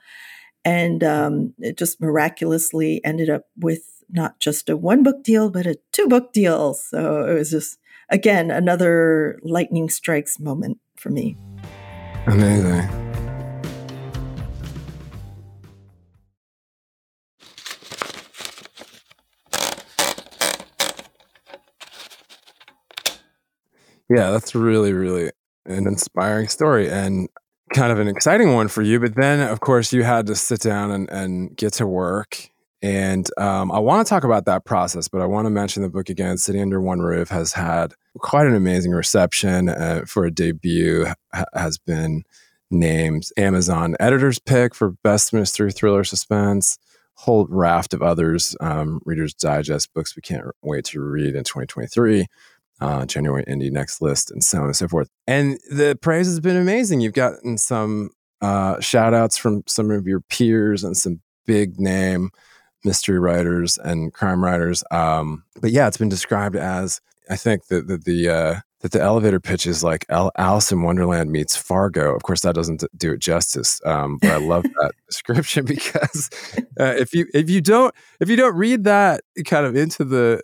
and 0.65 1.03
um, 1.03 1.53
it 1.59 1.77
just 1.77 2.01
miraculously 2.01 3.01
ended 3.05 3.29
up 3.29 3.45
with 3.57 4.03
not 4.09 4.39
just 4.39 4.69
a 4.69 4.75
one 4.75 5.03
book 5.03 5.23
deal, 5.23 5.49
but 5.49 5.65
a 5.65 5.77
two 5.91 6.07
book 6.07 6.33
deal. 6.33 6.73
So 6.73 7.25
it 7.25 7.33
was 7.33 7.51
just 7.51 7.79
again 8.09 8.51
another 8.51 9.39
lightning 9.43 9.89
strikes 9.89 10.39
moment 10.39 10.79
for 10.97 11.09
me. 11.09 11.37
Amazing. 12.25 13.06
Yeah, 24.09 24.31
that's 24.31 24.55
really, 24.55 24.93
really 24.93 25.31
an 25.65 25.85
inspiring 25.87 26.47
story 26.47 26.89
and 26.89 27.27
kind 27.73 27.91
of 27.91 27.99
an 27.99 28.07
exciting 28.07 28.53
one 28.53 28.67
for 28.69 28.81
you. 28.81 28.99
But 28.99 29.15
then, 29.15 29.41
of 29.47 29.59
course, 29.59 29.91
you 29.91 30.03
had 30.03 30.27
to 30.27 30.35
sit 30.35 30.61
down 30.61 30.91
and, 30.91 31.09
and 31.09 31.55
get 31.55 31.73
to 31.73 31.87
work. 31.87 32.49
And 32.81 33.27
um, 33.37 33.71
I 33.71 33.79
want 33.79 34.05
to 34.05 34.09
talk 34.09 34.23
about 34.23 34.45
that 34.45 34.63
process, 34.63 35.07
but 35.07 35.21
I 35.21 35.25
want 35.25 35.45
to 35.45 35.49
mention 35.49 35.83
the 35.83 35.89
book 35.89 36.09
again. 36.09 36.37
City 36.37 36.61
Under 36.61 36.79
One 36.79 36.99
Roof 36.99 37.29
has 37.29 37.53
had 37.53 37.93
quite 38.19 38.47
an 38.47 38.55
amazing 38.55 38.91
reception 38.91 39.69
uh, 39.69 40.03
for 40.05 40.25
a 40.25 40.31
debut, 40.31 41.07
ha- 41.33 41.45
has 41.53 41.77
been 41.77 42.23
named 42.69 43.27
Amazon 43.35 43.95
editor's 43.99 44.39
pick 44.39 44.75
for 44.75 44.91
best 45.03 45.33
mystery 45.33 45.71
thriller 45.71 46.03
suspense 46.03 46.77
whole 47.17 47.47
raft 47.49 47.93
of 47.93 48.03
others, 48.03 48.55
um, 48.61 49.01
Reader's 49.03 49.33
Digest 49.33 49.93
books 49.93 50.15
we 50.15 50.21
can't 50.21 50.45
wait 50.61 50.85
to 50.85 51.01
read 51.01 51.35
in 51.35 51.43
2023 51.43 52.27
uh, 52.79 53.05
January 53.05 53.43
Indie 53.45 53.71
Next 53.71 54.01
List, 54.01 54.31
and 54.31 54.43
so 54.43 54.59
on 54.59 54.65
and 54.65 54.75
so 54.75 54.87
forth. 54.87 55.09
And 55.27 55.59
the 55.69 55.97
praise 56.01 56.27
has 56.27 56.39
been 56.39 56.57
amazing. 56.57 57.01
You've 57.01 57.13
gotten 57.13 57.57
some 57.57 58.11
uh, 58.41 58.79
shout 58.79 59.13
outs 59.13 59.37
from 59.37 59.63
some 59.67 59.91
of 59.91 60.07
your 60.07 60.21
peers 60.21 60.83
and 60.83 60.95
some 60.95 61.21
big 61.45 61.79
name 61.79 62.31
mystery 62.83 63.19
writers 63.19 63.77
and 63.77 64.13
crime 64.13 64.43
writers. 64.43 64.83
Um, 64.91 65.43
but 65.59 65.71
yeah, 65.71 65.87
it's 65.87 65.97
been 65.97 66.09
described 66.09 66.55
as 66.55 67.01
I 67.29 67.35
think 67.35 67.67
that 67.67 67.87
the, 67.87 67.97
the 67.97 68.29
uh, 68.29 68.59
that 68.81 68.91
the 68.91 69.01
elevator 69.01 69.39
pitch 69.39 69.65
is 69.65 69.83
like 69.83 70.05
Alice 70.09 70.71
in 70.71 70.83
Wonderland 70.83 71.31
meets 71.31 71.55
Fargo. 71.55 72.15
Of 72.15 72.23
course, 72.23 72.41
that 72.41 72.53
doesn't 72.53 72.83
do 72.95 73.13
it 73.13 73.19
justice, 73.19 73.81
um, 73.85 74.17
but 74.21 74.31
I 74.31 74.37
love 74.37 74.63
that 74.63 74.91
description 75.09 75.65
because 75.67 76.29
uh, 76.79 76.95
if 76.97 77.13
you 77.13 77.27
if 77.33 77.49
you 77.49 77.61
don't 77.61 77.93
if 78.19 78.29
you 78.29 78.35
don't 78.35 78.55
read 78.55 78.83
that 78.83 79.21
kind 79.45 79.65
of 79.65 79.75
into 79.75 80.03
the 80.03 80.41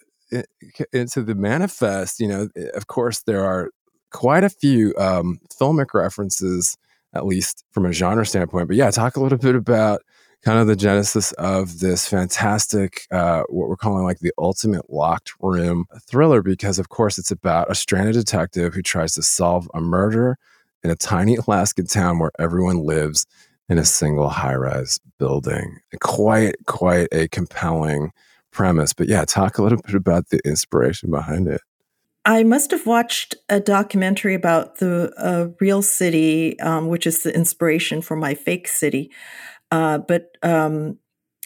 into 0.92 1.22
the 1.22 1.36
manifest, 1.36 2.20
you 2.20 2.28
know, 2.28 2.50
eh, 2.56 2.68
of 2.76 2.88
course, 2.88 3.24
there 3.24 3.44
are 3.44 3.70
quite 4.12 4.44
a 4.44 4.50
few 4.50 4.94
um, 4.98 5.40
filmic 5.60 5.94
references, 5.94 6.78
at 7.14 7.26
least 7.26 7.64
from 7.72 7.86
a 7.86 7.94
genre 7.94 8.26
standpoint. 8.26 8.68
But 8.68 8.78
yeah, 8.78 8.92
talk 8.92 9.18
a 9.18 9.22
little 9.22 9.38
bit 9.38 9.56
about 9.56 10.02
kind 10.44 10.60
of 10.60 10.68
the 10.68 10.76
genesis 10.76 11.32
of 11.34 11.80
this 11.80 12.08
fantastic, 12.08 13.08
uh, 13.12 13.44
what 13.50 13.70
we're 13.70 13.78
calling 13.78 14.04
like 14.04 14.20
the 14.20 14.34
ultimate 14.38 14.90
locked 14.90 15.32
room 15.40 15.86
thriller, 16.08 16.42
because 16.42 16.80
of 16.80 16.90
course 16.90 17.18
it's 17.18 17.32
about 17.32 17.72
a 17.72 17.76
stranded 17.76 18.16
detective 18.16 18.74
who 18.74 18.82
tries 18.82 19.14
to 19.14 19.24
solve 19.24 19.70
a 19.74 19.82
murder 19.82 20.38
in 20.84 20.90
a 20.90 20.96
tiny 20.96 21.36
Alaskan 21.48 21.88
town 21.88 22.20
where 22.20 22.32
everyone 22.40 22.80
lives 22.80 23.26
in 23.70 23.78
a 23.78 23.86
single 23.86 24.30
high 24.30 24.56
rise 24.56 25.00
building. 25.18 25.80
Quite, 26.02 26.56
quite 26.66 27.08
a 27.14 27.30
compelling 27.30 28.12
premise. 28.54 28.94
But 28.94 29.08
yeah, 29.08 29.26
talk 29.26 29.58
a 29.58 29.64
little 29.64 29.82
bit 29.86 29.96
about 29.96 30.30
the 30.30 30.40
inspiration 30.46 31.12
behind 31.12 31.48
it. 31.48 31.62
I 32.26 32.44
must 32.44 32.72
have 32.72 32.86
watched 32.86 33.36
a 33.50 33.60
documentary 33.60 34.34
about 34.34 34.78
the 34.78 35.12
uh, 35.18 35.50
real 35.60 35.82
city, 35.82 36.58
um, 36.62 36.88
which 36.88 37.06
is 37.06 37.24
the 37.24 37.36
inspiration 37.36 38.02
for 38.02 38.16
my 38.16 38.34
fake 38.34 38.70
city. 38.70 39.12
Uh, 39.72 39.98
but 39.98 40.38
um, 40.42 41.00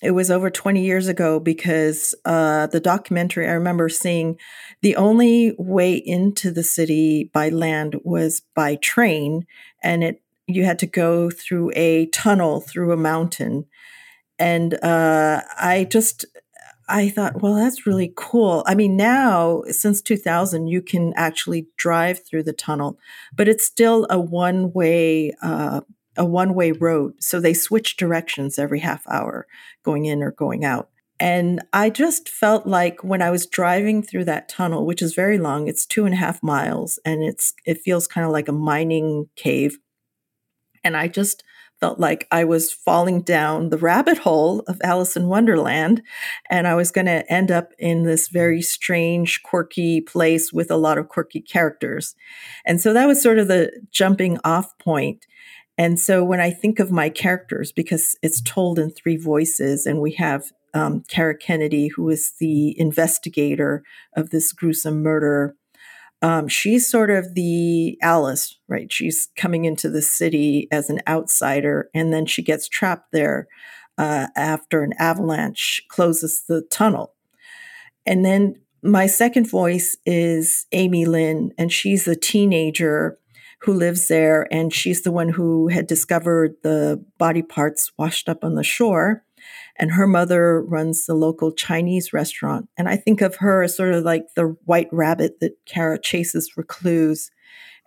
it 0.04 0.12
was 0.12 0.30
over 0.30 0.52
20 0.52 0.84
years 0.84 1.08
ago 1.08 1.40
because 1.40 2.14
uh, 2.26 2.68
the 2.68 2.80
documentary, 2.80 3.48
I 3.48 3.54
remember 3.54 3.90
seeing 3.90 4.38
the 4.82 4.96
only 4.96 5.56
way 5.58 5.96
into 5.96 6.52
the 6.52 6.64
city 6.64 7.32
by 7.34 7.50
land 7.50 8.00
was 8.04 8.44
by 8.54 8.76
train, 8.76 9.48
and 9.82 10.04
it 10.04 10.22
you 10.48 10.64
had 10.64 10.80
to 10.80 10.86
go 10.86 11.30
through 11.30 11.72
a 11.76 12.06
tunnel 12.08 12.62
through 12.62 12.94
a 12.94 12.98
mountain. 12.98 13.66
And 14.40 14.76
uh, 14.84 15.42
I 15.60 15.88
just 15.90 16.26
I 16.90 17.10
thought, 17.10 17.42
well, 17.42 17.56
that's 17.56 17.86
really 17.86 18.14
cool. 18.16 18.64
I 18.66 18.74
mean, 18.74 18.96
now 18.96 19.64
since 19.70 20.02
2000, 20.02 20.68
you 20.68 20.82
can 20.82 21.14
actually 21.16 21.68
drive 21.76 22.26
through 22.26 22.44
the 22.44 22.54
tunnel, 22.54 22.98
but 23.36 23.48
it's 23.48 23.66
still 23.66 24.08
a 24.10 24.20
one 24.20 24.72
way 24.72 25.34
uh, 25.42 25.82
a 26.16 26.26
one 26.26 26.54
way 26.54 26.72
road. 26.72 27.14
So 27.20 27.40
they 27.40 27.54
switch 27.54 27.98
directions 27.98 28.58
every 28.58 28.80
half 28.80 29.04
hour, 29.08 29.48
going 29.84 30.06
in 30.06 30.24
or 30.24 30.32
going 30.32 30.66
out. 30.66 30.90
And 31.20 31.62
I 31.74 31.90
just 31.90 32.30
felt 32.30 32.68
like 32.68 33.04
when 33.04 33.22
I 33.22 33.32
was 33.32 33.48
driving 33.48 34.04
through 34.04 34.26
that 34.26 34.50
tunnel, 34.50 34.86
which 34.86 35.02
is 35.02 35.16
very 35.16 35.40
long, 35.40 35.68
it's 35.68 35.86
two 35.86 36.06
and 36.06 36.14
a 36.14 36.18
half 36.18 36.44
miles, 36.44 37.00
and 37.04 37.24
it's 37.24 37.54
it 37.66 37.82
feels 37.82 38.08
kind 38.08 38.26
of 38.26 38.32
like 38.32 38.48
a 38.48 38.54
mining 38.54 39.30
cave. 39.36 39.78
And 40.84 40.96
I 40.96 41.08
just 41.08 41.44
felt 41.80 42.00
like 42.00 42.28
I 42.32 42.44
was 42.44 42.72
falling 42.72 43.22
down 43.22 43.70
the 43.70 43.78
rabbit 43.78 44.20
hole 44.20 44.62
of 44.68 44.82
Alice 44.84 45.16
in 45.16 45.28
Wonderland, 45.28 46.02
and 46.50 46.68
I 46.68 46.76
was 46.76 46.92
going 46.92 47.06
to 47.06 47.32
end 47.32 47.52
up 47.52 47.72
in 47.78 48.04
this 48.04 48.28
very 48.28 48.62
strange, 48.62 49.44
quirky 49.44 50.02
place 50.02 50.52
with 50.52 50.72
a 50.72 50.78
lot 50.78 50.98
of 50.98 51.10
quirky 51.10 51.42
characters. 51.42 52.16
And 52.66 52.82
so 52.82 52.94
that 52.94 53.08
was 53.08 53.22
sort 53.22 53.40
of 53.40 53.48
the 53.48 53.72
jumping 53.92 54.38
off 54.44 54.78
point. 54.80 55.26
And 55.78 56.00
so 56.00 56.24
when 56.24 56.40
I 56.40 56.50
think 56.50 56.80
of 56.80 56.92
my 56.92 57.10
characters, 57.10 57.72
because 57.72 58.18
it's 58.24 58.42
told 58.42 58.80
in 58.80 58.90
three 58.90 59.18
voices, 59.18 59.86
and 59.86 60.02
we 60.02 60.14
have 60.14 60.52
um, 60.74 61.04
Kara 61.08 61.38
Kennedy, 61.38 61.88
who 61.88 62.10
is 62.10 62.34
the 62.40 62.80
investigator 62.80 63.84
of 64.16 64.32
this 64.32 64.52
gruesome 64.52 65.04
murder, 65.04 65.56
um, 66.22 66.48
she's 66.48 66.90
sort 66.90 67.12
of 67.12 67.36
the 67.36 67.98
Alice, 68.02 68.58
right? 68.68 68.92
She's 68.92 69.30
coming 69.36 69.66
into 69.66 69.90
the 69.90 70.02
city 70.02 70.68
as 70.72 70.90
an 70.90 71.02
outsider, 71.08 71.90
and 71.94 72.12
then 72.12 72.26
she 72.26 72.42
gets 72.42 72.68
trapped 72.68 73.12
there 73.12 73.48
uh, 73.98 74.28
after 74.36 74.84
an 74.84 74.94
avalanche 75.00 75.84
closes 75.90 76.44
the 76.48 76.62
tunnel. 76.72 77.14
And 78.06 78.24
then 78.24 78.56
my 78.82 79.06
second 79.08 79.50
voice 79.50 79.98
is 80.06 80.66
Amy 80.72 81.06
Lynn, 81.06 81.52
and 81.58 81.72
she's 81.72 82.08
a 82.08 82.16
teenager 82.16 83.20
who 83.62 83.74
lives 83.74 84.08
there, 84.08 84.48
and 84.52 84.74
she's 84.74 85.02
the 85.02 85.12
one 85.12 85.30
who 85.30 85.68
had 85.68 85.88
discovered 85.88 86.56
the 86.64 87.04
body 87.18 87.42
parts 87.42 87.92
washed 87.98 88.30
up 88.30 88.44
on 88.44 88.56
the 88.56 88.64
shore. 88.64 89.24
And 89.78 89.92
her 89.92 90.08
mother 90.08 90.62
runs 90.62 91.06
the 91.06 91.14
local 91.14 91.52
Chinese 91.52 92.14
restaurant. 92.14 92.68
And 92.78 92.90
I 92.90 92.96
think 92.96 93.22
of 93.22 93.36
her 93.38 93.64
as 93.64 93.76
sort 93.76 93.94
of 93.94 94.04
like 94.04 94.26
the 94.36 94.56
white 94.66 94.90
rabbit 94.92 95.40
that 95.42 95.58
Kara 95.66 96.00
chases 96.00 96.50
for 96.50 96.64
clues. 96.64 97.30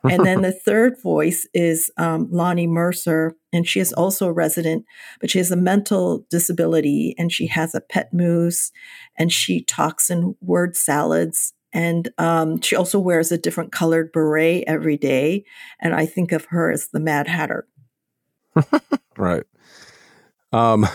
and 0.04 0.24
then 0.24 0.42
the 0.42 0.52
third 0.52 1.00
voice 1.02 1.46
is 1.52 1.90
um, 1.96 2.28
Lonnie 2.30 2.66
Mercer, 2.66 3.34
and 3.52 3.66
she 3.68 3.80
is 3.80 3.92
also 3.92 4.28
a 4.28 4.32
resident, 4.32 4.84
but 5.20 5.30
she 5.30 5.38
has 5.38 5.50
a 5.50 5.56
mental 5.56 6.24
disability 6.30 7.14
and 7.18 7.32
she 7.32 7.46
has 7.48 7.74
a 7.74 7.80
pet 7.80 8.12
moose 8.12 8.70
and 9.16 9.32
she 9.32 9.62
talks 9.62 10.10
in 10.10 10.36
word 10.40 10.76
salads 10.76 11.52
and 11.72 12.08
um, 12.18 12.60
she 12.60 12.74
also 12.74 12.98
wears 12.98 13.30
a 13.30 13.38
different 13.38 13.72
colored 13.72 14.12
beret 14.12 14.64
every 14.66 14.96
day. 14.96 15.44
And 15.80 15.94
I 15.94 16.06
think 16.06 16.32
of 16.32 16.46
her 16.46 16.70
as 16.70 16.88
the 16.88 17.00
Mad 17.00 17.28
Hatter. 17.28 17.66
right. 19.16 19.44
Um, 20.52 20.86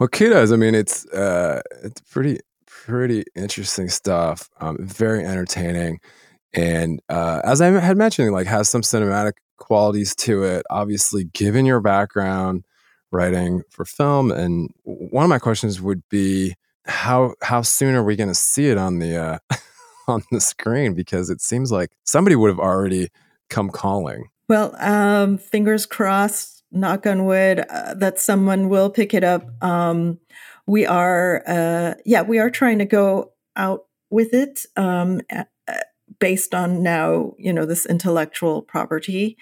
well, 0.00 0.08
kudos. 0.08 0.50
I 0.50 0.56
mean, 0.56 0.74
it's 0.74 1.06
uh, 1.12 1.60
it's 1.84 2.00
pretty 2.00 2.40
pretty 2.66 3.24
interesting 3.36 3.90
stuff. 3.90 4.48
Um, 4.60 4.78
very 4.80 5.24
entertaining, 5.24 6.00
and 6.54 7.00
uh, 7.10 7.42
as 7.44 7.60
I 7.60 7.66
had 7.66 7.98
mentioned, 7.98 8.32
like 8.32 8.46
has 8.46 8.68
some 8.68 8.80
cinematic 8.80 9.34
qualities 9.58 10.16
to 10.16 10.42
it. 10.42 10.64
Obviously, 10.70 11.24
given 11.24 11.66
your 11.66 11.80
background 11.80 12.64
writing 13.12 13.62
for 13.68 13.84
film, 13.84 14.32
and 14.32 14.70
one 14.84 15.22
of 15.22 15.28
my 15.28 15.38
questions 15.38 15.82
would 15.82 16.02
be 16.08 16.54
how 16.86 17.34
how 17.42 17.60
soon 17.60 17.94
are 17.94 18.02
we 18.02 18.16
going 18.16 18.28
to 18.28 18.34
see 18.34 18.68
it 18.68 18.78
on 18.78 19.00
the 19.00 19.16
uh, 19.16 19.38
on 20.08 20.22
the 20.32 20.40
screen 20.40 20.94
because 20.94 21.28
it 21.28 21.42
seems 21.42 21.70
like 21.70 21.90
somebody 22.04 22.36
would 22.36 22.48
have 22.48 22.58
already 22.58 23.10
come 23.50 23.68
calling. 23.68 24.30
Well, 24.48 24.74
um, 24.80 25.36
fingers 25.36 25.84
crossed, 25.84 26.59
knock 26.72 27.06
on 27.06 27.24
wood, 27.26 27.64
uh, 27.68 27.94
that 27.94 28.18
someone 28.18 28.68
will 28.68 28.90
pick 28.90 29.14
it 29.14 29.24
up. 29.24 29.44
Um, 29.62 30.18
we 30.66 30.86
are, 30.86 31.42
uh, 31.46 31.94
yeah, 32.04 32.22
we 32.22 32.38
are 32.38 32.50
trying 32.50 32.78
to 32.78 32.84
go 32.84 33.32
out 33.56 33.86
with 34.10 34.32
it 34.34 34.66
um, 34.76 35.20
based 36.18 36.54
on 36.54 36.82
now, 36.82 37.32
you 37.38 37.52
know, 37.52 37.64
this 37.64 37.86
intellectual 37.86 38.62
property. 38.62 39.36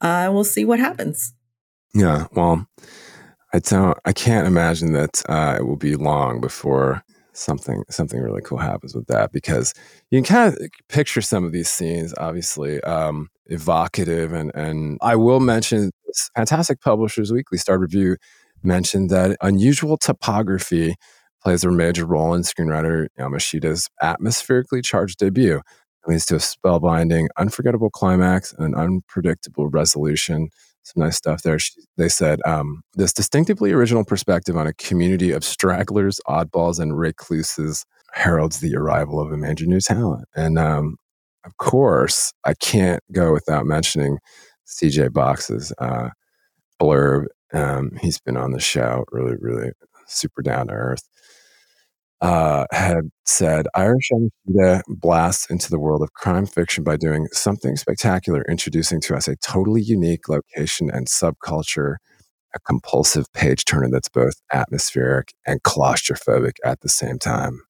Uh, 0.00 0.28
we'll 0.32 0.44
see 0.44 0.64
what 0.64 0.78
happens. 0.78 1.32
Yeah, 1.94 2.26
well, 2.32 2.66
I 3.54 3.60
don't. 3.60 3.96
I 4.04 4.12
can't 4.12 4.46
imagine 4.46 4.92
that 4.92 5.22
uh, 5.28 5.56
it 5.58 5.66
will 5.66 5.76
be 5.76 5.96
long 5.96 6.40
before 6.40 7.02
something 7.32 7.84
something 7.90 8.20
really 8.20 8.40
cool 8.42 8.58
happens 8.58 8.94
with 8.94 9.06
that 9.06 9.30
because 9.30 9.74
you 10.10 10.22
can 10.22 10.24
kind 10.24 10.54
of 10.54 10.68
picture 10.88 11.20
some 11.20 11.44
of 11.44 11.52
these 11.52 11.68
scenes 11.68 12.14
obviously 12.16 12.80
um, 12.82 13.28
evocative 13.46 14.32
and 14.32 14.50
and 14.54 14.98
I 15.02 15.16
will 15.16 15.40
mention 15.40 15.90
this 16.06 16.30
fantastic 16.34 16.80
Publishers 16.80 17.32
Weekly 17.32 17.58
Star 17.58 17.78
Review 17.78 18.16
mentioned 18.62 19.10
that 19.10 19.36
unusual 19.40 19.96
topography 19.96 20.94
plays 21.42 21.64
a 21.64 21.70
major 21.70 22.06
role 22.06 22.34
in 22.34 22.42
screenwriter 22.42 23.08
Yamashita's 23.18 23.88
atmospherically 24.02 24.82
charged 24.82 25.18
debut. 25.18 25.56
It 25.58 26.10
leads 26.10 26.26
to 26.26 26.36
a 26.36 26.38
spellbinding, 26.38 27.28
unforgettable 27.36 27.90
climax 27.90 28.52
and 28.52 28.74
an 28.74 28.80
unpredictable 28.80 29.68
resolution 29.68 30.48
some 30.86 31.02
nice 31.02 31.16
stuff 31.16 31.42
there. 31.42 31.58
She, 31.58 31.72
they 31.96 32.08
said 32.08 32.40
um, 32.46 32.82
this 32.94 33.12
distinctively 33.12 33.72
original 33.72 34.04
perspective 34.04 34.56
on 34.56 34.66
a 34.66 34.74
community 34.74 35.32
of 35.32 35.44
stragglers, 35.44 36.20
oddballs, 36.28 36.78
and 36.78 36.96
recluses 36.96 37.84
heralds 38.12 38.60
the 38.60 38.76
arrival 38.76 39.20
of 39.20 39.32
a 39.32 39.36
major 39.36 39.66
new 39.66 39.80
talent. 39.80 40.26
And 40.36 40.58
um, 40.58 40.96
of 41.44 41.56
course, 41.56 42.32
I 42.44 42.54
can't 42.54 43.02
go 43.12 43.32
without 43.32 43.66
mentioning 43.66 44.18
CJ 44.66 45.12
Box's 45.12 45.72
uh, 45.78 46.10
blurb. 46.80 47.24
Um, 47.52 47.92
he's 48.00 48.18
been 48.18 48.36
on 48.36 48.52
the 48.52 48.60
show, 48.60 49.04
really, 49.12 49.36
really 49.40 49.70
super 50.06 50.42
down 50.42 50.68
to 50.68 50.74
earth 50.74 51.02
uh, 52.20 52.66
had 52.72 53.10
said 53.24 53.66
Iris 53.74 54.08
Yamashita 54.12 54.82
blasts 54.88 55.46
into 55.50 55.70
the 55.70 55.78
world 55.78 56.02
of 56.02 56.12
crime 56.14 56.46
fiction 56.46 56.82
by 56.82 56.96
doing 56.96 57.26
something 57.32 57.76
spectacular, 57.76 58.44
introducing 58.48 59.00
to 59.02 59.16
us 59.16 59.28
a 59.28 59.36
totally 59.36 59.82
unique 59.82 60.28
location 60.28 60.90
and 60.90 61.08
subculture, 61.08 61.96
a 62.54 62.58
compulsive 62.60 63.30
page 63.32 63.64
turner 63.64 63.90
that's 63.90 64.08
both 64.08 64.34
atmospheric 64.52 65.34
and 65.46 65.62
claustrophobic 65.62 66.56
at 66.64 66.80
the 66.80 66.88
same 66.88 67.18
time. 67.18 67.60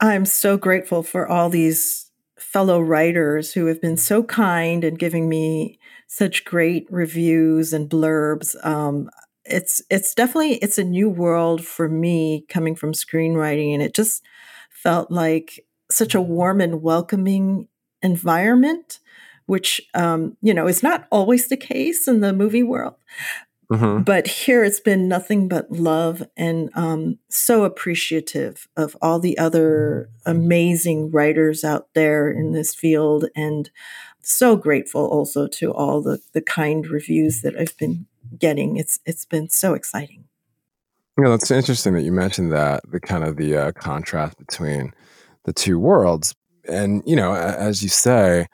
I'm 0.00 0.26
so 0.26 0.56
grateful 0.58 1.02
for 1.02 1.26
all 1.26 1.48
these 1.48 2.10
fellow 2.38 2.80
writers 2.80 3.52
who 3.52 3.66
have 3.66 3.80
been 3.80 3.96
so 3.96 4.22
kind 4.22 4.84
and 4.84 4.98
giving 4.98 5.28
me 5.28 5.78
such 6.06 6.44
great 6.44 6.86
reviews 6.90 7.72
and 7.72 7.88
blurbs. 7.88 8.54
Um, 8.64 9.10
it's 9.44 9.82
it's 9.90 10.14
definitely 10.14 10.54
it's 10.56 10.78
a 10.78 10.84
new 10.84 11.08
world 11.08 11.64
for 11.64 11.88
me 11.88 12.46
coming 12.48 12.74
from 12.74 12.92
screenwriting 12.92 13.72
and 13.74 13.82
it 13.82 13.94
just 13.94 14.22
felt 14.70 15.10
like 15.10 15.64
such 15.90 16.14
a 16.14 16.22
warm 16.22 16.60
and 16.60 16.82
welcoming 16.82 17.68
environment 18.02 19.00
which 19.46 19.82
um, 19.92 20.36
you 20.40 20.54
know 20.54 20.66
is 20.66 20.82
not 20.82 21.06
always 21.10 21.48
the 21.48 21.56
case 21.56 22.08
in 22.08 22.20
the 22.20 22.32
movie 22.32 22.62
world 22.62 22.94
mm-hmm. 23.72 24.02
but 24.02 24.26
here 24.26 24.64
it's 24.64 24.80
been 24.80 25.08
nothing 25.08 25.48
but 25.48 25.70
love 25.70 26.22
and 26.36 26.70
um, 26.74 27.18
so 27.28 27.64
appreciative 27.64 28.68
of 28.76 28.96
all 29.00 29.18
the 29.18 29.36
other 29.38 30.10
amazing 30.26 31.10
writers 31.10 31.64
out 31.64 31.88
there 31.94 32.30
in 32.30 32.52
this 32.52 32.74
field 32.74 33.26
and 33.34 33.70
so 34.26 34.56
grateful 34.56 35.06
also 35.06 35.46
to 35.46 35.72
all 35.72 36.00
the, 36.00 36.18
the 36.32 36.40
kind 36.40 36.86
reviews 36.86 37.42
that 37.42 37.56
I've 37.56 37.76
been 37.76 38.06
getting. 38.38 38.76
It's 38.76 39.00
it's 39.06 39.24
been 39.24 39.48
so 39.48 39.74
exciting. 39.74 40.24
Yeah, 41.18 41.28
that's 41.28 41.50
interesting 41.50 41.94
that 41.94 42.02
you 42.02 42.12
mentioned 42.12 42.52
that 42.52 42.82
the 42.90 43.00
kind 43.00 43.22
of 43.24 43.36
the 43.36 43.56
uh, 43.56 43.72
contrast 43.72 44.36
between 44.38 44.92
the 45.44 45.52
two 45.52 45.78
worlds, 45.78 46.34
and 46.68 47.02
you 47.06 47.14
know, 47.14 47.34
as 47.34 47.82
you 47.82 47.88
say, 47.88 48.48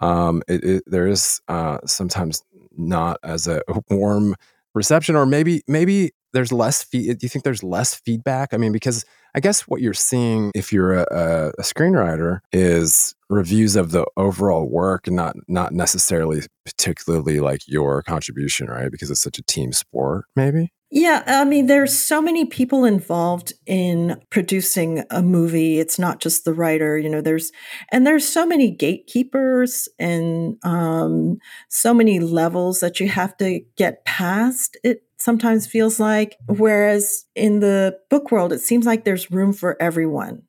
um, 0.00 0.42
it, 0.46 0.62
it, 0.62 0.82
there 0.86 1.08
is 1.08 1.40
uh, 1.48 1.78
sometimes 1.86 2.42
not 2.76 3.18
as 3.22 3.48
a 3.48 3.62
warm 3.90 4.36
reception, 4.74 5.16
or 5.16 5.26
maybe 5.26 5.62
maybe 5.68 6.12
there's 6.32 6.52
less. 6.52 6.84
feed 6.84 7.18
do 7.18 7.24
you 7.24 7.28
think 7.28 7.44
there's 7.44 7.62
less 7.62 7.94
feedback? 7.94 8.52
I 8.52 8.56
mean, 8.56 8.72
because 8.72 9.04
I 9.34 9.40
guess 9.40 9.62
what 9.62 9.80
you're 9.80 9.94
seeing 9.94 10.52
if 10.54 10.72
you're 10.72 10.94
a, 10.94 11.52
a, 11.58 11.62
screenwriter 11.62 12.40
is 12.52 13.14
reviews 13.28 13.74
of 13.74 13.90
the 13.90 14.06
overall 14.16 14.68
work 14.68 15.06
and 15.06 15.16
not 15.16 15.36
not 15.48 15.72
necessarily 15.72 16.42
particularly 16.64 17.40
like 17.40 17.62
your 17.66 18.02
contribution, 18.02 18.68
right? 18.68 18.90
Because 18.90 19.10
it's 19.10 19.22
such 19.22 19.38
a 19.38 19.42
team 19.42 19.72
sport, 19.72 20.26
maybe. 20.36 20.72
Yeah, 20.94 21.24
I 21.26 21.44
mean, 21.44 21.66
there's 21.66 21.92
so 21.98 22.22
many 22.22 22.44
people 22.44 22.84
involved 22.84 23.52
in 23.66 24.16
producing 24.30 25.02
a 25.10 25.22
movie. 25.22 25.80
It's 25.80 25.98
not 25.98 26.20
just 26.20 26.44
the 26.44 26.54
writer, 26.54 26.96
you 26.96 27.08
know. 27.08 27.20
There's 27.20 27.50
and 27.90 28.06
there's 28.06 28.26
so 28.26 28.46
many 28.46 28.70
gatekeepers 28.70 29.88
and 29.98 30.56
um, 30.62 31.38
so 31.68 31.94
many 31.94 32.20
levels 32.20 32.78
that 32.78 33.00
you 33.00 33.08
have 33.08 33.36
to 33.38 33.62
get 33.76 34.04
past. 34.04 34.76
It 34.84 35.02
sometimes 35.18 35.66
feels 35.66 35.98
like. 35.98 36.36
Whereas 36.46 37.24
in 37.34 37.58
the 37.58 37.98
book 38.08 38.30
world, 38.30 38.52
it 38.52 38.60
seems 38.60 38.86
like 38.86 39.02
there's 39.04 39.32
room 39.32 39.52
for 39.52 39.76
everyone. 39.82 40.42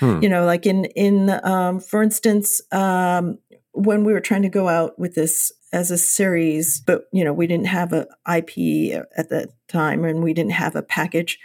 Hmm. 0.00 0.18
You 0.20 0.28
know, 0.28 0.44
like 0.44 0.66
in 0.66 0.86
in 0.96 1.30
um, 1.44 1.78
for 1.78 2.02
instance, 2.02 2.60
um, 2.72 3.38
when 3.70 4.02
we 4.02 4.12
were 4.12 4.20
trying 4.20 4.42
to 4.42 4.48
go 4.48 4.68
out 4.68 4.98
with 4.98 5.14
this 5.14 5.52
as 5.72 5.90
a 5.90 5.98
series, 5.98 6.80
but 6.80 7.04
you 7.12 7.24
know, 7.24 7.32
we 7.32 7.46
didn't 7.46 7.66
have 7.66 7.92
a 7.92 8.06
IP 8.28 8.94
at 9.16 9.28
the 9.28 9.48
time, 9.68 10.04
and 10.04 10.22
we 10.22 10.34
didn't 10.34 10.52
have 10.52 10.76
a 10.76 10.82
package. 10.82 11.38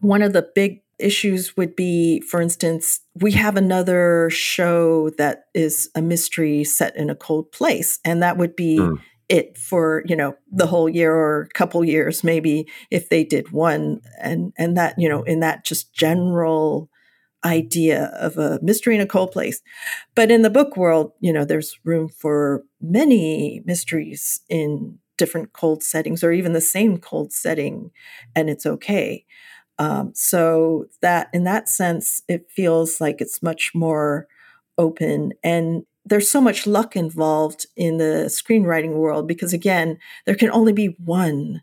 One 0.00 0.22
of 0.22 0.32
the 0.32 0.48
big 0.54 0.82
issues 0.98 1.56
would 1.56 1.76
be, 1.76 2.20
for 2.20 2.40
instance, 2.40 3.00
we 3.14 3.32
have 3.32 3.56
another 3.56 4.28
show 4.30 5.10
that 5.10 5.44
is 5.54 5.90
a 5.94 6.02
mystery 6.02 6.64
set 6.64 6.96
in 6.96 7.08
a 7.08 7.14
cold 7.14 7.52
place, 7.52 7.98
and 8.04 8.22
that 8.22 8.36
would 8.36 8.56
be 8.56 8.78
mm. 8.78 8.98
it 9.28 9.56
for 9.56 10.02
you 10.06 10.16
know 10.16 10.34
the 10.50 10.66
whole 10.66 10.88
year 10.88 11.14
or 11.14 11.42
a 11.42 11.58
couple 11.58 11.84
years, 11.84 12.24
maybe 12.24 12.68
if 12.90 13.08
they 13.08 13.24
did 13.24 13.52
one, 13.52 14.00
and 14.20 14.52
and 14.58 14.76
that 14.76 14.94
you 14.98 15.08
know 15.08 15.22
in 15.22 15.40
that 15.40 15.64
just 15.64 15.94
general 15.94 16.90
idea 17.44 18.06
of 18.18 18.36
a 18.36 18.58
mystery 18.62 18.94
in 18.94 19.00
a 19.00 19.06
cold 19.06 19.32
place. 19.32 19.60
But 20.14 20.30
in 20.30 20.42
the 20.42 20.50
book 20.50 20.76
world, 20.76 21.12
you 21.20 21.32
know, 21.32 21.44
there's 21.44 21.78
room 21.84 22.08
for 22.08 22.64
many 22.80 23.62
mysteries 23.64 24.40
in 24.48 24.98
different 25.16 25.52
cold 25.52 25.82
settings 25.82 26.22
or 26.22 26.32
even 26.32 26.52
the 26.52 26.60
same 26.60 26.98
cold 26.98 27.32
setting, 27.32 27.90
and 28.34 28.48
it's 28.48 28.66
okay. 28.66 29.24
Um, 29.78 30.12
so 30.14 30.86
that 31.02 31.28
in 31.32 31.44
that 31.44 31.68
sense, 31.68 32.22
it 32.28 32.50
feels 32.50 33.00
like 33.00 33.20
it's 33.20 33.42
much 33.42 33.72
more 33.74 34.26
open 34.76 35.32
and 35.42 35.84
there's 36.08 36.30
so 36.30 36.40
much 36.40 36.66
luck 36.66 36.96
involved 36.96 37.66
in 37.76 37.98
the 37.98 38.26
screenwriting 38.28 38.94
world 38.94 39.28
because 39.28 39.52
again, 39.52 39.98
there 40.24 40.34
can 40.34 40.50
only 40.50 40.72
be 40.72 40.96
one 41.04 41.60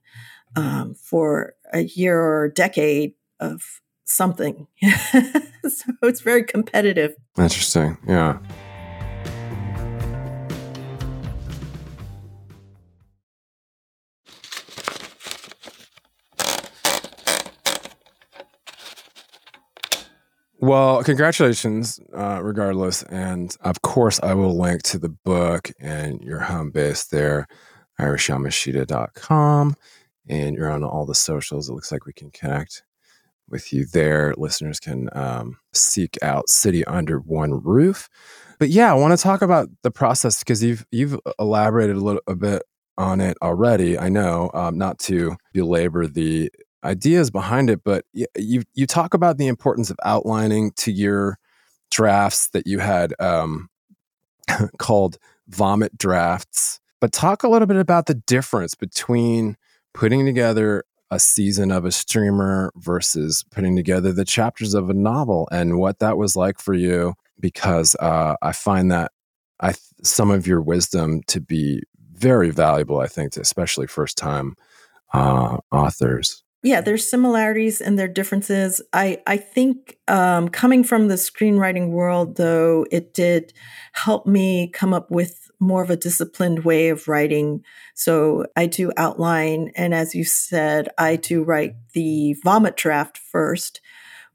um, 0.55 0.93
for 0.93 1.53
a 1.73 1.81
year 1.81 2.19
or 2.19 2.45
a 2.45 2.53
decade 2.53 3.13
of 3.39 3.81
something. 4.05 4.67
so 4.81 5.91
it's 6.03 6.21
very 6.21 6.43
competitive. 6.43 7.15
Interesting. 7.37 7.97
Yeah. 8.07 8.39
Well, 20.59 21.03
congratulations, 21.03 21.99
uh, 22.15 22.39
regardless. 22.41 23.03
And 23.03 23.55
of 23.61 23.83
course, 23.83 24.19
I 24.23 24.33
will 24.33 24.57
link 24.57 24.81
to 24.83 24.97
the 24.97 25.09
book 25.09 25.69
and 25.79 26.19
your 26.21 26.39
home 26.39 26.71
base 26.71 27.05
there, 27.05 27.45
irisyamashita.com. 27.99 29.75
And 30.27 30.55
you're 30.55 30.71
on 30.71 30.83
all 30.83 31.05
the 31.05 31.13
socials. 31.13 31.69
It 31.69 31.73
looks 31.73 31.91
like 31.91 32.07
we 32.07 32.13
can 32.13 32.31
connect 32.31 32.81
with 33.49 33.71
you 33.71 33.85
there. 33.85 34.33
Listeners 34.37 34.79
can 34.79 35.09
um, 35.13 35.57
seek 35.73 36.17
out 36.21 36.49
City 36.49 36.83
Under 36.85 37.19
One 37.19 37.61
Roof. 37.63 38.09
But 38.59 38.69
yeah, 38.69 38.91
I 38.91 38.95
want 38.95 39.17
to 39.17 39.21
talk 39.21 39.41
about 39.41 39.69
the 39.83 39.91
process 39.91 40.39
because 40.39 40.63
you've 40.63 40.85
you've 40.91 41.19
elaborated 41.39 41.95
a 41.95 41.99
little 41.99 42.21
a 42.27 42.35
bit 42.35 42.63
on 42.97 43.21
it 43.21 43.37
already. 43.41 43.99
I 43.99 44.09
know, 44.09 44.49
um, 44.53 44.77
not 44.77 44.99
to 44.99 45.35
belabor 45.53 46.07
the 46.07 46.49
ideas 46.83 47.31
behind 47.31 47.69
it, 47.69 47.81
but 47.83 48.05
you 48.13 48.63
you 48.73 48.87
talk 48.87 49.13
about 49.13 49.37
the 49.37 49.47
importance 49.47 49.89
of 49.89 49.97
outlining 50.05 50.71
to 50.77 50.91
your 50.91 51.37
drafts 51.91 52.49
that 52.49 52.65
you 52.67 52.79
had 52.79 53.13
um, 53.19 53.69
called 54.79 55.17
vomit 55.47 55.97
drafts. 55.97 56.79
But 57.01 57.11
talk 57.11 57.43
a 57.43 57.49
little 57.49 57.67
bit 57.67 57.77
about 57.77 58.05
the 58.05 58.15
difference 58.15 58.73
between 58.73 59.57
putting 59.93 60.25
together 60.25 60.83
a 61.11 61.19
season 61.19 61.71
of 61.71 61.85
a 61.85 61.91
streamer 61.91 62.71
versus 62.75 63.45
putting 63.51 63.75
together 63.75 64.11
the 64.11 64.25
chapters 64.25 64.73
of 64.73 64.89
a 64.89 64.93
novel 64.93 65.47
and 65.51 65.77
what 65.77 65.99
that 65.99 66.17
was 66.17 66.35
like 66.35 66.59
for 66.59 66.73
you 66.73 67.13
because 67.39 67.95
uh, 67.99 68.35
i 68.41 68.51
find 68.51 68.91
that 68.91 69.11
i 69.61 69.73
some 70.03 70.31
of 70.31 70.47
your 70.47 70.61
wisdom 70.61 71.21
to 71.27 71.39
be 71.39 71.81
very 72.13 72.49
valuable 72.49 72.99
i 72.99 73.07
think 73.07 73.35
especially 73.37 73.87
first 73.87 74.17
time 74.17 74.55
uh, 75.13 75.57
authors 75.71 76.43
yeah, 76.65 76.81
there's 76.81 77.07
similarities 77.07 77.79
and 77.79 77.99
there 77.99 78.05
are 78.05 78.11
differences. 78.11 78.81
I 78.91 79.21
I 79.27 79.37
think 79.37 79.99
um, 80.07 80.49
coming 80.49 80.83
from 80.83 81.09
the 81.09 81.13
screenwriting 81.13 81.89
world, 81.89 82.37
though, 82.37 82.87
it 82.89 83.13
did 83.13 83.53
help 83.93 84.25
me 84.25 84.69
come 84.69 84.91
up 84.91 85.11
with 85.11 85.44
more 85.59 85.83
of 85.83 85.89
a 85.89 85.97
disciplined 85.97 86.63
way 86.63 86.89
of 86.89 87.07
writing. 87.07 87.63
So 87.93 88.45
I 88.55 88.65
do 88.65 88.91
outline, 88.97 89.71
and 89.75 89.93
as 89.93 90.15
you 90.15 90.23
said, 90.23 90.89
I 90.97 91.15
do 91.15 91.43
write 91.43 91.75
the 91.93 92.35
vomit 92.43 92.77
draft 92.77 93.17
first, 93.17 93.81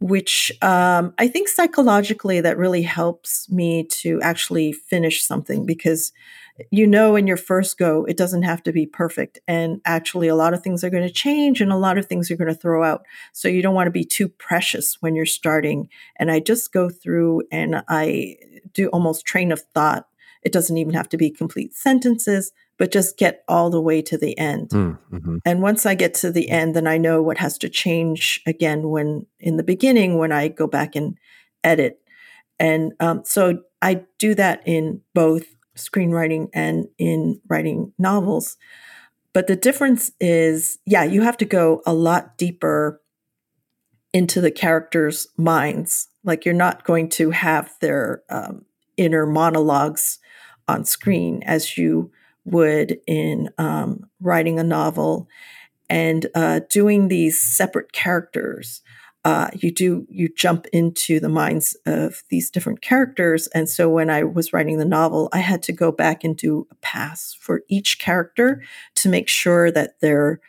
which 0.00 0.50
um, 0.62 1.12
I 1.18 1.28
think 1.28 1.48
psychologically 1.48 2.40
that 2.40 2.56
really 2.56 2.82
helps 2.82 3.50
me 3.50 3.84
to 3.84 4.20
actually 4.22 4.72
finish 4.72 5.22
something 5.22 5.66
because 5.66 6.12
you 6.70 6.86
know 6.86 7.16
in 7.16 7.26
your 7.26 7.36
first 7.36 7.78
go 7.78 8.04
it 8.04 8.16
doesn't 8.16 8.42
have 8.42 8.62
to 8.62 8.72
be 8.72 8.86
perfect 8.86 9.38
and 9.48 9.80
actually 9.84 10.28
a 10.28 10.34
lot 10.34 10.52
of 10.52 10.62
things 10.62 10.84
are 10.84 10.90
going 10.90 11.06
to 11.06 11.12
change 11.12 11.60
and 11.60 11.72
a 11.72 11.76
lot 11.76 11.96
of 11.96 12.06
things 12.06 12.28
you're 12.28 12.36
going 12.36 12.52
to 12.52 12.54
throw 12.54 12.84
out 12.84 13.04
so 13.32 13.48
you 13.48 13.62
don't 13.62 13.74
want 13.74 13.86
to 13.86 13.92
be 13.92 14.04
too 14.04 14.28
precious 14.28 14.98
when 15.00 15.14
you're 15.14 15.26
starting 15.26 15.88
and 16.16 16.30
i 16.30 16.38
just 16.38 16.72
go 16.72 16.90
through 16.90 17.42
and 17.50 17.82
i 17.88 18.36
do 18.72 18.88
almost 18.88 19.24
train 19.24 19.52
of 19.52 19.62
thought 19.74 20.06
it 20.42 20.52
doesn't 20.52 20.78
even 20.78 20.94
have 20.94 21.08
to 21.08 21.16
be 21.16 21.30
complete 21.30 21.74
sentences 21.74 22.52
but 22.78 22.92
just 22.92 23.18
get 23.18 23.44
all 23.46 23.68
the 23.68 23.80
way 23.80 24.00
to 24.00 24.16
the 24.16 24.36
end 24.38 24.70
mm, 24.70 24.98
mm-hmm. 25.12 25.36
and 25.44 25.62
once 25.62 25.84
i 25.86 25.94
get 25.94 26.14
to 26.14 26.30
the 26.30 26.50
end 26.50 26.74
then 26.74 26.86
i 26.86 26.96
know 26.96 27.22
what 27.22 27.38
has 27.38 27.58
to 27.58 27.68
change 27.68 28.40
again 28.46 28.88
when 28.88 29.26
in 29.38 29.56
the 29.56 29.62
beginning 29.62 30.18
when 30.18 30.32
i 30.32 30.48
go 30.48 30.66
back 30.66 30.96
and 30.96 31.16
edit 31.62 32.00
and 32.58 32.92
um, 33.00 33.22
so 33.24 33.60
i 33.82 34.02
do 34.18 34.34
that 34.34 34.62
in 34.66 35.00
both 35.14 35.46
screenwriting 35.80 36.48
and 36.52 36.86
in 36.98 37.40
writing 37.48 37.92
novels. 37.98 38.56
But 39.32 39.46
the 39.46 39.56
difference 39.56 40.10
is, 40.20 40.78
yeah, 40.86 41.04
you 41.04 41.22
have 41.22 41.36
to 41.38 41.44
go 41.44 41.82
a 41.86 41.94
lot 41.94 42.36
deeper 42.36 43.00
into 44.12 44.40
the 44.40 44.50
characters' 44.50 45.28
minds. 45.36 46.08
Like 46.24 46.44
you're 46.44 46.54
not 46.54 46.84
going 46.84 47.08
to 47.10 47.30
have 47.30 47.72
their 47.80 48.22
um, 48.28 48.64
inner 48.96 49.26
monologues 49.26 50.18
on 50.70 50.84
screen 50.84 51.42
as 51.44 51.76
you 51.76 52.10
would 52.44 52.98
in 53.06 53.50
um, 53.58 54.08
writing 54.20 54.58
a 54.58 54.64
novel. 54.64 55.28
And 55.88 56.26
uh, 56.34 56.60
doing 56.70 57.08
these 57.08 57.40
separate 57.40 57.92
characters 57.92 58.82
uh, 59.24 59.50
you 59.52 59.70
do 59.70 60.06
you 60.08 60.28
jump 60.34 60.66
into 60.72 61.20
the 61.20 61.28
minds 61.28 61.76
of 61.84 62.22
these 62.30 62.50
different 62.50 62.80
characters. 62.80 63.48
And 63.48 63.68
so 63.68 63.88
when 63.88 64.08
i 64.08 64.22
was 64.22 64.52
writing 64.52 64.78
the 64.78 64.84
novel 64.84 65.28
i 65.32 65.38
had 65.38 65.62
to 65.64 65.72
go 65.72 65.92
back 65.92 66.24
and 66.24 66.36
do 66.36 66.66
a 66.70 66.74
pass 66.76 67.36
for 67.38 67.62
each 67.68 67.98
character 67.98 68.62
to 68.96 69.08
make 69.08 69.28
sure 69.28 69.70
that 69.70 70.00
their 70.00 70.40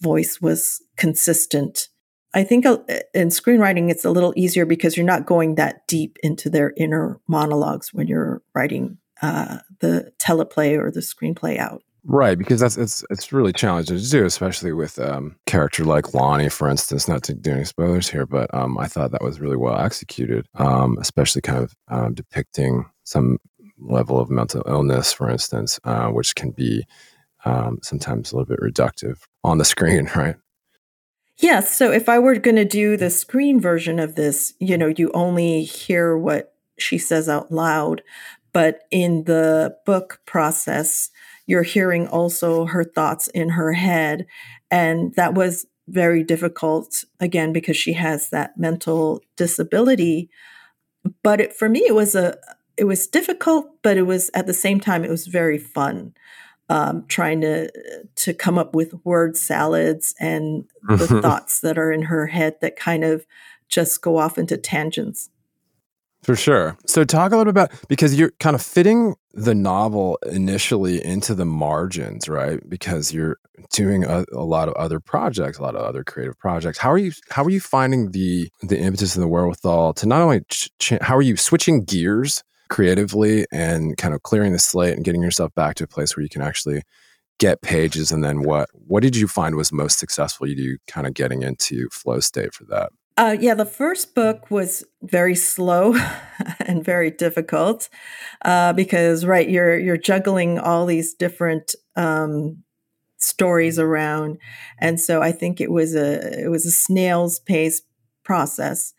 voice 0.00 0.40
was 0.40 0.82
consistent. 0.96 1.88
I 2.34 2.44
think 2.44 2.66
uh, 2.66 2.78
in 3.14 3.28
screenwriting 3.28 3.90
it's 3.90 4.04
a 4.04 4.10
little 4.10 4.34
easier 4.36 4.66
because 4.66 4.96
you're 4.96 5.06
not 5.06 5.26
going 5.26 5.54
that 5.54 5.88
deep 5.88 6.18
into 6.22 6.50
their 6.50 6.74
inner 6.76 7.20
monologues 7.26 7.94
when 7.94 8.06
you're 8.06 8.42
writing 8.54 8.98
uh, 9.22 9.58
the 9.80 10.12
teleplay 10.18 10.78
or 10.78 10.90
the 10.90 11.00
screenplay 11.00 11.58
out 11.58 11.82
Right, 12.10 12.38
because 12.38 12.60
that's 12.60 12.78
it's 12.78 13.04
it's 13.10 13.32
really 13.32 13.52
challenging 13.52 13.98
to 13.98 14.10
do, 14.10 14.24
especially 14.24 14.72
with 14.72 14.98
um 14.98 15.36
character 15.46 15.84
like 15.84 16.14
Lonnie, 16.14 16.48
for 16.48 16.70
instance. 16.70 17.06
Not 17.06 17.22
to 17.24 17.34
do 17.34 17.52
any 17.52 17.64
spoilers 17.64 18.08
here, 18.08 18.24
but 18.24 18.52
um, 18.54 18.78
I 18.78 18.86
thought 18.86 19.10
that 19.10 19.22
was 19.22 19.40
really 19.40 19.58
well 19.58 19.78
executed. 19.78 20.46
Um, 20.54 20.96
especially 21.00 21.42
kind 21.42 21.62
of 21.62 21.74
um, 21.88 22.14
depicting 22.14 22.86
some 23.04 23.38
level 23.78 24.18
of 24.18 24.30
mental 24.30 24.62
illness, 24.66 25.12
for 25.12 25.28
instance, 25.28 25.78
uh, 25.84 26.08
which 26.08 26.34
can 26.34 26.50
be 26.52 26.86
um, 27.44 27.78
sometimes 27.82 28.32
a 28.32 28.36
little 28.36 28.56
bit 28.56 28.60
reductive 28.60 29.18
on 29.44 29.58
the 29.58 29.64
screen, 29.66 30.08
right? 30.16 30.36
Yes. 31.36 31.76
So 31.76 31.92
if 31.92 32.08
I 32.08 32.18
were 32.18 32.36
going 32.36 32.56
to 32.56 32.64
do 32.64 32.96
the 32.96 33.10
screen 33.10 33.60
version 33.60 33.98
of 33.98 34.14
this, 34.14 34.54
you 34.58 34.78
know, 34.78 34.92
you 34.96 35.10
only 35.12 35.62
hear 35.62 36.16
what 36.16 36.54
she 36.78 36.96
says 36.96 37.28
out 37.28 37.52
loud, 37.52 38.02
but 38.52 38.80
in 38.90 39.24
the 39.24 39.76
book 39.84 40.20
process 40.26 41.10
you're 41.48 41.62
hearing 41.62 42.06
also 42.06 42.66
her 42.66 42.84
thoughts 42.84 43.26
in 43.28 43.48
her 43.48 43.72
head. 43.72 44.26
And 44.70 45.14
that 45.14 45.34
was 45.34 45.66
very 45.88 46.22
difficult, 46.22 47.04
again, 47.18 47.54
because 47.54 47.76
she 47.76 47.94
has 47.94 48.28
that 48.28 48.58
mental 48.58 49.22
disability. 49.34 50.28
But 51.22 51.40
it, 51.40 51.54
for 51.54 51.68
me, 51.68 51.80
it 51.80 51.94
was 51.94 52.14
a 52.14 52.36
it 52.76 52.84
was 52.84 53.08
difficult, 53.08 53.66
but 53.82 53.96
it 53.96 54.02
was 54.02 54.30
at 54.34 54.46
the 54.46 54.54
same 54.54 54.78
time 54.78 55.04
it 55.04 55.10
was 55.10 55.26
very 55.26 55.58
fun. 55.58 56.12
Um, 56.68 57.06
trying 57.08 57.40
to 57.40 57.72
to 58.16 58.34
come 58.34 58.58
up 58.58 58.74
with 58.74 58.92
word 59.02 59.34
salads 59.34 60.14
and 60.20 60.64
the 60.86 61.06
thoughts 61.22 61.60
that 61.60 61.78
are 61.78 61.90
in 61.90 62.02
her 62.02 62.26
head 62.26 62.56
that 62.60 62.76
kind 62.76 63.04
of 63.04 63.24
just 63.70 64.02
go 64.02 64.18
off 64.18 64.36
into 64.36 64.58
tangents. 64.58 65.30
For 66.28 66.36
sure. 66.36 66.76
So, 66.84 67.04
talk 67.04 67.32
a 67.32 67.38
little 67.38 67.54
bit 67.54 67.62
about 67.62 67.88
because 67.88 68.14
you're 68.14 68.32
kind 68.38 68.54
of 68.54 68.60
fitting 68.60 69.14
the 69.32 69.54
novel 69.54 70.18
initially 70.30 71.02
into 71.02 71.34
the 71.34 71.46
margins, 71.46 72.28
right? 72.28 72.60
Because 72.68 73.14
you're 73.14 73.38
doing 73.72 74.04
a, 74.04 74.26
a, 74.34 74.44
lot 74.44 74.68
of 74.68 74.74
other 74.74 75.00
projects, 75.00 75.56
a 75.56 75.62
lot 75.62 75.74
of 75.74 75.80
other 75.80 76.04
creative 76.04 76.38
projects. 76.38 76.76
How 76.76 76.92
are 76.92 76.98
you? 76.98 77.12
How 77.30 77.44
are 77.44 77.48
you 77.48 77.60
finding 77.60 78.10
the 78.10 78.50
the 78.60 78.78
impetus 78.78 79.16
and 79.16 79.22
the 79.22 79.26
wherewithal 79.26 79.94
to 79.94 80.06
not 80.06 80.20
only 80.20 80.42
ch- 80.50 80.68
ch- 80.78 81.00
how 81.00 81.16
are 81.16 81.22
you 81.22 81.34
switching 81.38 81.82
gears 81.82 82.44
creatively 82.68 83.46
and 83.50 83.96
kind 83.96 84.12
of 84.12 84.22
clearing 84.22 84.52
the 84.52 84.58
slate 84.58 84.96
and 84.96 85.06
getting 85.06 85.22
yourself 85.22 85.54
back 85.54 85.76
to 85.76 85.84
a 85.84 85.88
place 85.88 86.14
where 86.14 86.22
you 86.22 86.28
can 86.28 86.42
actually 86.42 86.82
get 87.38 87.62
pages 87.62 88.12
and 88.12 88.22
then 88.22 88.42
what 88.42 88.68
what 88.74 89.02
did 89.02 89.16
you 89.16 89.26
find 89.28 89.54
was 89.54 89.72
most 89.72 89.98
successful 89.98 90.46
you 90.46 90.56
do 90.56 90.76
kind 90.86 91.06
of 91.06 91.14
getting 91.14 91.42
into 91.42 91.88
flow 91.90 92.20
state 92.20 92.52
for 92.52 92.64
that 92.64 92.90
uh, 93.18 93.36
yeah, 93.40 93.54
the 93.54 93.66
first 93.66 94.14
book 94.14 94.48
was 94.48 94.84
very 95.02 95.34
slow 95.34 95.94
and 96.60 96.84
very 96.84 97.10
difficult 97.10 97.88
uh, 98.44 98.72
because, 98.72 99.24
right, 99.26 99.50
you're 99.50 99.76
you're 99.76 99.96
juggling 99.96 100.56
all 100.56 100.86
these 100.86 101.14
different 101.14 101.74
um, 101.96 102.62
stories 103.16 103.76
around, 103.76 104.38
and 104.78 105.00
so 105.00 105.20
I 105.20 105.32
think 105.32 105.60
it 105.60 105.72
was 105.72 105.96
a 105.96 106.44
it 106.44 106.48
was 106.48 106.64
a 106.64 106.70
snail's 106.70 107.40
pace 107.40 107.82
process. 108.22 108.94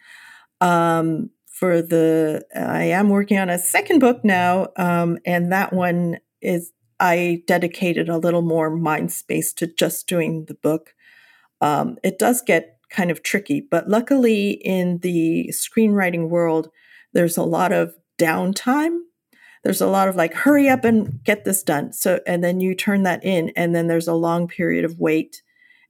Um, 0.60 1.30
for 1.48 1.82
the, 1.82 2.46
I 2.56 2.84
am 2.84 3.10
working 3.10 3.38
on 3.38 3.50
a 3.50 3.60
second 3.60 4.00
book 4.00 4.26
now, 4.26 4.68
um, 4.76 5.18
and 5.26 5.52
that 5.54 5.72
one 5.72 6.18
is 6.42 6.74
I 7.00 7.44
dedicated 7.48 8.10
a 8.10 8.18
little 8.18 8.42
more 8.42 8.70
mind 8.70 9.14
space 9.14 9.54
to 9.54 9.68
just 9.68 10.08
doing 10.08 10.46
the 10.46 10.56
book. 10.56 10.94
Um, 11.62 11.98
it 12.04 12.20
does 12.20 12.42
get 12.42 12.79
kind 12.90 13.12
of 13.12 13.24
tricky. 13.24 13.62
But 13.62 13.88
luckily, 13.88 14.52
in 14.52 15.00
the 15.00 15.52
screenwriting 15.54 16.30
world, 16.30 16.70
there's 17.14 17.38
a 17.38 17.44
lot 17.44 17.72
of 17.72 17.94
downtime. 18.20 19.00
There's 19.64 19.82
a 19.82 19.88
lot 19.88 20.08
of 20.08 20.16
like, 20.16 20.34
hurry 20.34 20.70
up 20.70 20.86
and 20.86 21.24
get 21.24 21.44
this 21.44 21.64
done. 21.64 21.92
So, 21.94 22.20
and 22.26 22.44
then 22.44 22.60
you 22.60 22.76
turn 22.76 23.04
that 23.04 23.24
in, 23.24 23.52
and 23.56 23.76
then 23.76 23.88
there's 23.88 24.08
a 24.08 24.14
long 24.14 24.48
period 24.48 24.86
of 24.86 25.00
wait. 25.00 25.42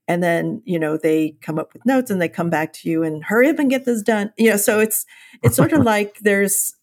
And 0.07 0.23
then, 0.23 0.63
you 0.65 0.79
know, 0.79 0.97
they 0.97 1.37
come 1.41 1.59
up 1.59 1.71
with 1.73 1.85
notes 1.85 2.09
and 2.09 2.19
they 2.19 2.29
come 2.29 2.49
back 2.49 2.73
to 2.73 2.89
you 2.89 3.03
and 3.03 3.23
hurry 3.23 3.47
up 3.47 3.59
and 3.59 3.69
get 3.69 3.85
this 3.85 4.01
done. 4.01 4.33
You 4.37 4.51
know, 4.51 4.57
so 4.57 4.79
it's, 4.79 5.05
it's 5.43 5.55
sort 5.55 5.71
of 5.71 5.83
like 5.83 6.17
there's 6.21 6.75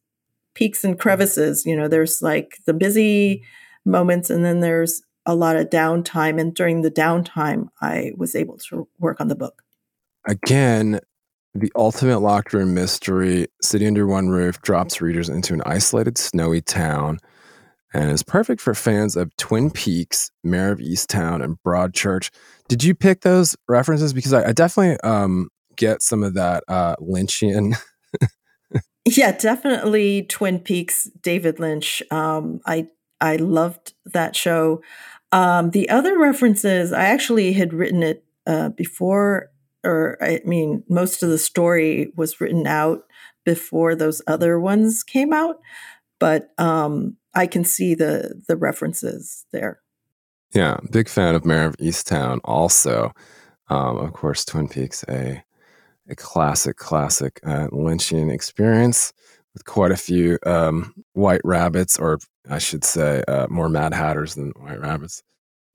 peaks 0.55 0.85
and 0.85 0.99
crevices. 0.99 1.67
You 1.67 1.77
know, 1.77 1.89
there's 1.89 2.23
like 2.23 2.59
the 2.67 2.73
busy 2.73 3.43
moments 3.85 4.31
and 4.31 4.45
then 4.45 4.61
there's 4.61 5.03
a 5.27 5.35
lot 5.35 5.57
of 5.57 5.71
downtime. 5.71 6.41
And 6.41 6.55
during 6.55 6.83
the 6.83 6.91
downtime, 6.91 7.67
I 7.83 8.13
was 8.17 8.37
able 8.37 8.59
to 8.69 8.87
work 9.01 9.21
on 9.21 9.27
the 9.27 9.35
book 9.35 9.65
again, 10.27 11.01
the 11.55 11.73
ultimate 11.77 12.21
locked 12.21 12.53
room 12.53 12.75
mystery, 12.75 13.47
City 13.63 13.87
Under 13.87 14.07
One 14.07 14.29
Roof, 14.29 14.61
drops 14.63 15.01
readers 15.01 15.29
into 15.29 15.55
an 15.55 15.63
isolated, 15.65 16.19
snowy 16.19 16.61
town 16.61 17.19
and 17.97 18.11
is 18.11 18.23
perfect 18.23 18.61
for 18.61 18.75
fans 18.75 19.17
of 19.17 19.35
Twin 19.37 19.71
Peaks, 19.71 20.31
Mare 20.45 20.73
of 20.73 20.79
Easttown, 20.81 21.43
and 21.43 21.57
Broadchurch. 21.67 22.31
Did 22.69 22.85
you 22.85 22.95
pick 22.95 23.23
those 23.23 23.57
references? 23.69 24.13
Because 24.13 24.35
I, 24.35 24.49
I 24.49 24.53
definitely 24.53 25.01
um, 25.01 25.49
get 25.77 26.03
some 26.03 26.23
of 26.23 26.35
that 26.35 26.65
uh, 26.69 26.97
Lynchian. 26.97 27.75
yeah, 29.07 29.33
definitely 29.33 30.25
Twin 30.25 30.59
Peaks, 30.59 31.09
David 31.23 31.59
Lynch. 31.59 32.03
Um, 32.11 32.61
I 32.67 32.89
I 33.21 33.37
loved 33.37 33.95
that 34.05 34.37
show. 34.37 34.83
Um, 35.33 35.71
the 35.71 35.89
other 35.89 36.19
references, 36.19 36.93
I 36.93 37.07
actually 37.07 37.55
had 37.55 37.73
written 37.73 38.03
it 38.03 38.25
uh, 38.47 38.69
before 38.71 39.51
or 39.87 40.19
I 40.21 40.41
mean, 40.45 40.83
most 40.89 41.23
of 41.23 41.29
the 41.29 41.39
story 41.39 42.13
was 42.17 42.41
written 42.41 42.67
out 42.67 43.05
before 43.45 43.95
those 43.95 44.21
other 44.27 44.59
ones 44.59 45.03
came 45.03 45.33
out, 45.33 45.61
but 46.19 46.51
um, 46.59 47.17
I 47.35 47.47
can 47.47 47.65
see 47.65 47.95
the 47.95 48.43
the 48.49 48.57
references 48.57 49.47
there. 49.53 49.81
Yeah, 50.55 50.79
big 50.91 51.09
fan 51.09 51.35
of 51.35 51.45
Mare 51.45 51.67
of 51.67 51.77
Easttown. 51.77 52.41
Also, 52.45 53.13
um, 53.69 53.99
of 53.99 54.13
course, 54.13 54.45
Twin 54.45 54.69
Peaks, 54.69 55.05
a 55.09 55.43
a 56.09 56.15
classic, 56.15 56.77
classic 56.77 57.41
uh, 57.45 57.69
Lynchian 57.69 58.33
experience 58.33 59.13
with 59.55 59.65
quite 59.65 59.91
a 59.91 59.97
few 59.97 60.39
um, 60.47 60.95
white 61.15 61.41
rabbits, 61.45 61.99
or 61.99 62.19
I 62.49 62.59
should 62.59 62.85
say, 62.85 63.23
uh, 63.27 63.47
more 63.49 63.69
Mad 63.69 63.95
Hatters 63.95 64.35
than 64.35 64.51
white 64.51 64.81
rabbits. 64.81 65.23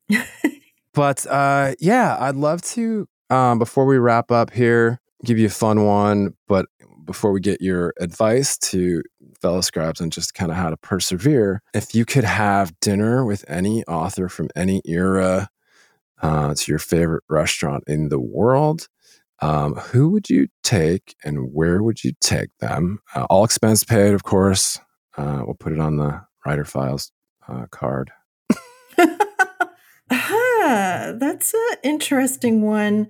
but 0.94 1.26
uh, 1.28 1.74
yeah, 1.80 2.16
I'd 2.20 2.36
love 2.36 2.62
to 2.64 3.08
um, 3.32 3.58
before 3.58 3.86
we 3.86 3.98
wrap 3.98 4.30
up 4.30 4.52
here, 4.52 5.00
give 5.24 5.40
you 5.40 5.48
a 5.48 5.50
fun 5.50 5.86
one, 5.86 6.34
but 6.48 6.66
before 7.06 7.32
we 7.32 7.40
get 7.40 7.62
your 7.62 7.94
advice 8.00 8.58
to 8.58 9.02
fellow 9.42 9.62
scribes 9.62 10.02
on 10.02 10.10
just 10.10 10.34
kind 10.34 10.52
of 10.52 10.58
how 10.58 10.70
to 10.70 10.78
persevere, 10.78 11.62
if 11.74 11.96
you 11.96 12.06
could 12.06 12.26
have 12.26 12.78
dinner 12.82 13.26
with 13.26 13.44
any 13.48 13.84
author 13.86 14.30
from 14.30 14.50
any 14.56 14.82
era 14.86 15.50
uh, 16.22 16.54
to 16.54 16.72
your 16.72 16.80
favorite 16.80 17.24
restaurant 17.30 17.84
in 17.88 18.10
the 18.10 18.20
world, 18.20 18.88
um, 19.40 19.76
who 19.76 20.10
would 20.10 20.30
you 20.30 20.48
take 20.64 21.16
and 21.24 21.54
where 21.54 21.82
would 21.82 22.04
you 22.04 22.12
take 22.22 22.56
them? 22.60 23.00
Uh, 23.16 23.26
all 23.30 23.44
expense 23.44 23.84
paid, 23.84 24.14
of 24.14 24.24
course. 24.24 24.80
Uh, 25.18 25.42
we'll 25.46 25.56
put 25.56 25.74
it 25.74 25.80
on 25.80 25.98
the 25.98 26.22
writer 26.46 26.66
files 26.66 27.12
uh, 27.48 27.66
card. 27.72 28.12
That's 30.72 31.54
an 31.54 31.78
interesting 31.84 32.62
one. 32.62 33.08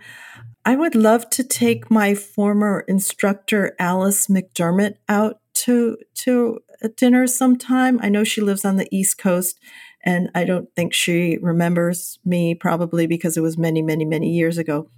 I 0.63 0.75
would 0.75 0.95
love 0.95 1.29
to 1.31 1.43
take 1.43 1.89
my 1.89 2.13
former 2.13 2.81
instructor 2.87 3.75
Alice 3.79 4.27
McDermott 4.27 4.95
out 5.09 5.39
to 5.53 5.97
to 6.15 6.59
dinner 6.95 7.27
sometime. 7.27 7.99
I 8.01 8.09
know 8.09 8.23
she 8.23 8.41
lives 8.41 8.65
on 8.65 8.77
the 8.77 8.87
East 8.91 9.17
Coast 9.17 9.59
and 10.03 10.29
I 10.33 10.45
don't 10.45 10.69
think 10.75 10.93
she 10.93 11.37
remembers 11.41 12.19
me 12.25 12.55
probably 12.55 13.07
because 13.07 13.37
it 13.37 13.41
was 13.41 13.57
many 13.57 13.81
many 13.81 14.05
many 14.05 14.29
years 14.29 14.57
ago. 14.57 14.89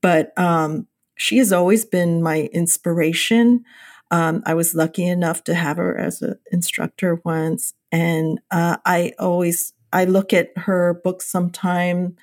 But 0.00 0.36
um, 0.38 0.88
she 1.16 1.38
has 1.38 1.52
always 1.52 1.84
been 1.84 2.22
my 2.22 2.48
inspiration. 2.52 3.64
Um, 4.10 4.42
I 4.44 4.54
was 4.54 4.74
lucky 4.74 5.06
enough 5.06 5.44
to 5.44 5.54
have 5.54 5.78
her 5.78 5.96
as 5.98 6.20
an 6.22 6.38
instructor 6.50 7.20
once, 7.24 7.74
and 7.90 8.40
uh, 8.50 8.76
I 8.84 9.12
always 9.18 9.72
I 9.92 10.04
look 10.04 10.32
at 10.32 10.56
her 10.56 11.00
books 11.04 11.30
sometime, 11.30 12.16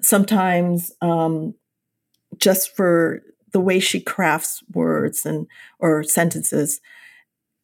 sometimes 0.00 0.92
um, 1.00 1.54
just 2.38 2.74
for 2.74 3.22
the 3.52 3.60
way 3.60 3.80
she 3.80 4.00
crafts 4.00 4.62
words 4.72 5.24
and 5.24 5.46
or 5.78 6.02
sentences. 6.02 6.80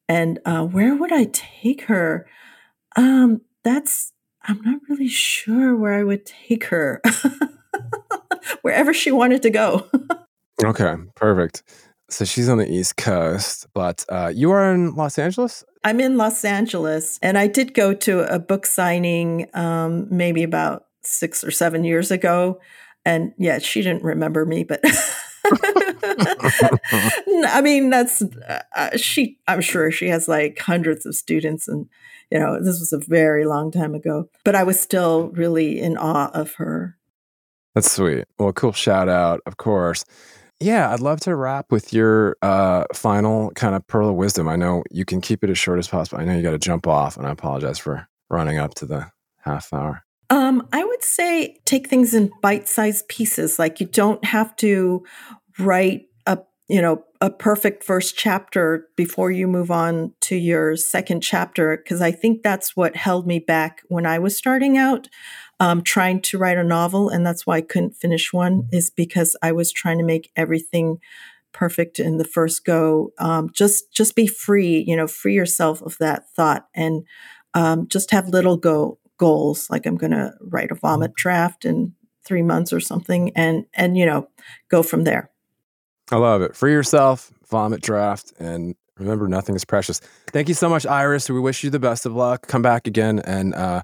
And 0.09 0.39
uh, 0.45 0.65
where 0.65 0.95
would 0.95 1.13
I 1.13 1.29
take 1.33 1.83
her? 1.83 2.27
Um, 2.97 3.43
that's 3.63 4.13
I'm 4.45 4.61
not 4.63 4.81
really 4.89 5.09
sure 5.09 5.77
where 5.77 5.95
I 5.95 6.03
would 6.03 6.27
take 6.27 6.65
her. 6.65 7.01
Wherever 8.63 8.93
she 8.93 9.13
wanted 9.13 9.43
to 9.43 9.51
go. 9.51 9.89
okay, 10.65 10.95
perfect. 11.15 11.63
So 12.13 12.27
she's 12.27 12.49
on 12.51 12.59
the 12.59 12.71
East 12.71 12.99
Coast, 12.99 13.67
but 13.73 14.05
uh, 14.11 14.31
you 14.35 14.51
are 14.51 14.75
in 14.75 14.95
Los 14.95 15.19
Angeles? 15.19 15.65
I'm 15.83 15.99
in 15.99 16.19
Los 16.19 16.45
Angeles, 16.45 17.19
and 17.23 17.39
I 17.39 17.47
did 17.47 17.73
go 17.73 17.95
to 17.95 18.33
a 18.33 18.39
book 18.39 18.67
signing 18.67 19.49
um, 19.55 20.09
maybe 20.11 20.43
about 20.43 20.89
six 21.01 21.43
or 21.43 21.51
seven 21.51 21.85
years 21.85 22.11
ago. 22.11 22.61
And 23.07 23.33
yeah, 23.39 23.59
she 23.61 23.81
didn't 23.81 24.03
remember 24.03 24.45
me, 24.45 24.63
but 24.63 24.81
I 27.25 27.61
mean, 27.63 27.89
that's 27.89 28.21
uh, 28.21 28.63
uh, 28.77 28.97
she. 28.99 29.39
I'm 29.49 29.63
sure 29.63 29.91
she 29.91 30.09
has 30.09 30.29
like 30.29 30.59
hundreds 30.59 31.07
of 31.07 31.15
students, 31.15 31.67
and 31.67 31.89
you 32.31 32.39
know, 32.39 32.63
this 32.63 32.79
was 32.79 32.93
a 32.93 32.99
very 32.99 33.47
long 33.47 33.71
time 33.71 33.95
ago. 33.95 34.29
But 34.45 34.55
I 34.55 34.65
was 34.65 34.79
still 34.79 35.31
really 35.31 35.81
in 35.81 35.97
awe 35.97 36.31
of 36.35 36.57
her. 36.57 36.99
That's 37.75 37.91
sweet. 37.91 38.27
Well, 38.39 38.53
cool 38.53 38.73
shout 38.73 39.09
out, 39.09 39.41
of 39.47 39.57
course. 39.57 40.05
Yeah, 40.63 40.93
I'd 40.93 41.01
love 41.01 41.21
to 41.21 41.35
wrap 41.35 41.73
with 41.73 41.93
your 41.93 42.37
uh, 42.41 42.85
final 42.95 43.51
kind 43.53 43.75
of 43.75 43.87
pearl 43.89 44.09
of 44.09 44.15
wisdom. 44.15 44.49
I 44.49 44.57
know 44.57 44.85
you 44.91 45.05
can 45.05 45.21
keep 45.21 45.43
it 45.43 45.51
as 45.51 45.59
short 45.59 45.79
as 45.79 45.89
possible. 45.89 46.21
I 46.21 46.25
know 46.25 46.37
you 46.37 46.43
got 46.43 46.53
to 46.53 46.59
jump 46.59 46.87
off, 46.87 47.17
and 47.17 47.27
I 47.27 47.31
apologize 47.31 47.79
for 47.79 48.07
running 48.31 48.59
up 48.59 48.75
to 48.75 48.87
the 48.87 49.11
half 49.39 49.73
hour. 49.73 50.05
Um, 50.31 50.67
I 50.73 50.85
would 50.85 51.03
say 51.03 51.59
take 51.65 51.89
things 51.89 52.15
in 52.15 52.31
bite-sized 52.41 53.09
pieces. 53.09 53.59
Like 53.59 53.81
you 53.81 53.87
don't 53.87 54.25
have 54.25 54.55
to 54.57 55.05
write 55.59 56.07
a 56.27 56.39
you 56.69 56.81
know 56.81 57.05
a 57.21 57.31
perfect 57.31 57.85
first 57.85 58.17
chapter 58.17 58.89
before 58.97 59.31
you 59.31 59.47
move 59.47 59.71
on 59.71 60.15
to 60.23 60.37
your 60.37 60.77
second 60.77 61.23
chapter 61.23 61.77
because 61.77 62.01
I 62.01 62.13
think 62.13 62.43
that's 62.43 62.77
what 62.77 62.97
held 62.97 63.27
me 63.27 63.41
back 63.41 63.83
when 63.89 64.07
I 64.07 64.19
was 64.19 64.37
starting 64.37 64.79
out 64.79 65.09
um, 65.63 65.81
trying 65.81 66.21
to 66.21 66.39
write 66.39 66.59
a 66.59 66.65
novel, 66.65 67.09
and 67.09 67.25
that's 67.25 67.47
why 67.47 67.59
I 67.59 67.61
couldn't 67.61 67.95
finish 67.95 68.33
one, 68.33 68.67
is 68.73 68.91
because 68.91 69.37
I 69.43 69.53
was 69.53 69.71
trying 69.71 69.99
to 69.99 70.05
make 70.05 70.33
everything 70.35 70.99
perfect 71.53 72.01
in 72.01 72.19
the 72.19 72.25
first 72.25 72.65
go. 72.65 73.13
Um, 73.21 73.49
just 73.55 73.93
just 73.93 74.17
be 74.17 74.27
free, 74.27 74.85
you 74.85 74.97
know, 74.97 75.07
free 75.07 75.35
yourself 75.35 75.81
of 75.81 75.97
that 75.99 76.29
thought, 76.31 76.67
and 76.75 77.05
um, 77.55 77.87
just 77.87 78.11
have 78.11 78.27
little 78.27 78.57
go 78.57 78.99
goals. 79.19 79.71
Like 79.71 79.87
I'm 79.87 79.97
going 79.97 80.11
to 80.11 80.35
write 80.41 80.73
a 80.73 80.75
vomit 80.75 81.15
draft 81.15 81.65
in 81.65 81.95
three 82.25 82.43
months 82.43 82.73
or 82.73 82.81
something, 82.81 83.31
and 83.37 83.65
and 83.73 83.97
you 83.97 84.05
know, 84.05 84.29
go 84.69 84.83
from 84.83 85.05
there. 85.05 85.31
I 86.11 86.17
love 86.17 86.43
it. 86.43 86.57
Free 86.57 86.73
yourself, 86.73 87.31
vomit 87.49 87.83
draft, 87.83 88.33
and 88.41 88.75
Remember, 88.99 89.27
nothing 89.27 89.57
is 89.57 89.65
precious. 89.65 90.01
Thank 90.29 90.49
you 90.49 90.55
so 90.55 90.69
much, 90.69 90.87
Iris. 90.87 91.29
We 91.29 91.41
wish 91.41 91.65
you 91.65 91.71
the 91.71 91.79
best 91.79 92.05
of 92.05 92.15
luck. 92.15 92.47
Come 92.47 92.63
back 92.63 92.87
again, 92.87 93.21
and 93.21 93.55
uh, 93.55 93.83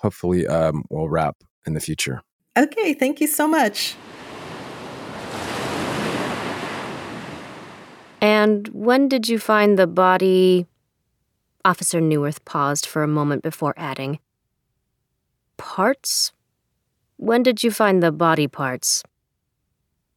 hopefully, 0.00 0.46
um, 0.46 0.84
we'll 0.90 1.08
wrap 1.08 1.36
in 1.66 1.74
the 1.74 1.80
future. 1.80 2.22
Okay. 2.56 2.94
Thank 2.94 3.20
you 3.20 3.26
so 3.26 3.46
much. 3.46 3.94
And 8.20 8.68
when 8.68 9.08
did 9.08 9.28
you 9.28 9.38
find 9.38 9.78
the 9.78 9.86
body? 9.86 10.66
Officer 11.64 12.00
Neuwirth 12.00 12.44
paused 12.44 12.86
for 12.86 13.02
a 13.02 13.08
moment 13.08 13.42
before 13.42 13.74
adding, 13.76 14.18
Parts? 15.56 16.32
When 17.16 17.42
did 17.42 17.62
you 17.62 17.70
find 17.70 18.02
the 18.02 18.10
body 18.10 18.48
parts? 18.48 19.02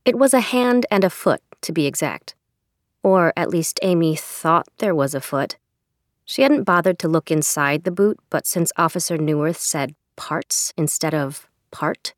It 0.05 0.17
was 0.17 0.33
a 0.33 0.39
hand 0.39 0.85
and 0.89 1.03
a 1.03 1.09
foot, 1.09 1.41
to 1.61 1.73
be 1.73 1.85
exact. 1.85 2.33
Or 3.03 3.33
at 3.35 3.49
least 3.49 3.77
Amy 3.81 4.15
thought 4.15 4.67
there 4.77 4.95
was 4.95 5.13
a 5.13 5.19
foot. 5.19 5.57
She 6.25 6.41
hadn't 6.41 6.63
bothered 6.63 6.99
to 6.99 7.07
look 7.07 7.29
inside 7.29 7.83
the 7.83 7.91
boot, 7.91 8.19
but 8.29 8.47
since 8.47 8.71
Officer 8.77 9.17
Neuwirth 9.17 9.57
said 9.57 9.95
parts 10.15 10.73
instead 10.77 11.13
of 11.13 11.47
part, 11.71 12.13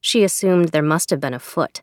she 0.00 0.22
assumed 0.22 0.68
there 0.68 0.82
must 0.82 1.10
have 1.10 1.20
been 1.20 1.34
a 1.34 1.38
foot, 1.38 1.82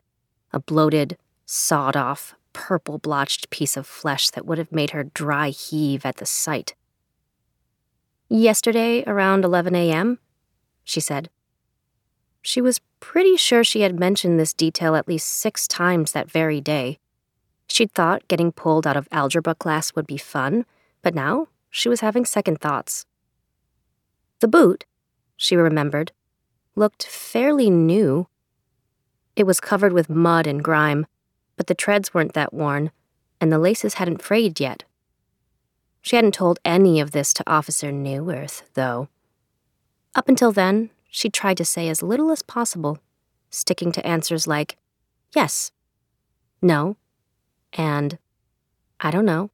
a 0.52 0.60
bloated, 0.60 1.18
sawed 1.44 1.96
off, 1.96 2.34
purple 2.52 2.98
blotched 2.98 3.50
piece 3.50 3.76
of 3.76 3.86
flesh 3.86 4.30
that 4.30 4.46
would 4.46 4.58
have 4.58 4.72
made 4.72 4.90
her 4.90 5.04
dry 5.04 5.50
heave 5.50 6.04
at 6.04 6.16
the 6.16 6.26
sight. 6.26 6.74
Yesterday, 8.28 9.04
around 9.06 9.44
11 9.44 9.74
a.m., 9.74 10.18
she 10.84 11.00
said. 11.00 11.30
She 12.42 12.60
was 12.60 12.80
pretty 13.00 13.36
sure 13.36 13.62
she 13.62 13.82
had 13.82 13.98
mentioned 13.98 14.40
this 14.40 14.54
detail 14.54 14.96
at 14.96 15.08
least 15.08 15.28
six 15.28 15.68
times 15.68 16.12
that 16.12 16.30
very 16.30 16.60
day. 16.60 16.98
She'd 17.68 17.92
thought 17.92 18.26
getting 18.28 18.52
pulled 18.52 18.86
out 18.86 18.96
of 18.96 19.08
algebra 19.12 19.54
class 19.54 19.94
would 19.94 20.06
be 20.06 20.16
fun, 20.16 20.64
but 21.02 21.14
now 21.14 21.48
she 21.70 21.88
was 21.88 22.00
having 22.00 22.24
second 22.24 22.60
thoughts. 22.60 23.06
The 24.40 24.48
boot, 24.48 24.84
she 25.36 25.56
remembered, 25.56 26.12
looked 26.74 27.06
fairly 27.06 27.70
new. 27.70 28.28
It 29.36 29.46
was 29.46 29.60
covered 29.60 29.92
with 29.92 30.08
mud 30.08 30.46
and 30.46 30.62
grime, 30.62 31.06
but 31.56 31.66
the 31.66 31.74
treads 31.74 32.14
weren't 32.14 32.34
that 32.34 32.52
worn, 32.52 32.90
and 33.40 33.52
the 33.52 33.58
laces 33.58 33.94
hadn't 33.94 34.22
frayed 34.22 34.60
yet. 34.60 34.84
She 36.00 36.16
hadn't 36.16 36.34
told 36.34 36.58
any 36.64 37.00
of 37.00 37.10
this 37.10 37.32
to 37.34 37.50
Officer 37.50 37.90
Neuwirth, 37.90 38.62
though. 38.74 39.08
Up 40.14 40.28
until 40.28 40.52
then, 40.52 40.90
she 41.10 41.28
tried 41.28 41.56
to 41.56 41.64
say 41.64 41.88
as 41.88 42.02
little 42.02 42.30
as 42.30 42.42
possible, 42.42 42.98
sticking 43.50 43.92
to 43.92 44.06
answers 44.06 44.46
like, 44.46 44.76
yes, 45.34 45.72
no, 46.62 46.96
and 47.72 48.18
I 49.00 49.10
don't 49.10 49.24
know. 49.24 49.50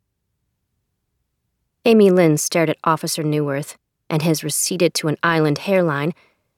Amy 1.85 2.11
Lynn 2.11 2.37
stared 2.39 2.71
at 2.71 2.79
Officer 2.85 3.23
Neuwirth 3.23 3.77
and 4.09 4.23
his 4.23 4.45
receded 4.45 4.95
to 4.95 5.09
an 5.09 5.17
island 5.23 5.59
hairline 5.59 6.13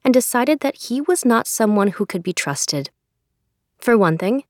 and 0.05 0.15
decided 0.15 0.61
that 0.61 0.83
he 0.83 1.01
was 1.01 1.25
not 1.25 1.47
someone 1.47 1.89
who 1.89 2.07
could 2.07 2.23
be 2.23 2.33
trusted. 2.33 2.91
For 3.79 3.99
one 3.99 4.19
thing, 4.19 4.45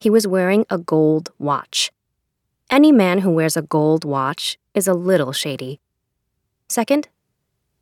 he 0.00 0.10
was 0.10 0.26
wearing 0.26 0.64
a 0.70 0.78
gold 0.78 1.30
watch. 1.38 1.90
Any 2.70 2.92
man 2.92 3.18
who 3.18 3.30
wears 3.30 3.56
a 3.56 3.62
gold 3.62 4.04
watch 4.04 4.58
is 4.74 4.88
a 4.88 4.94
little 4.94 5.32
shady. 5.32 5.80
Second, 6.68 7.08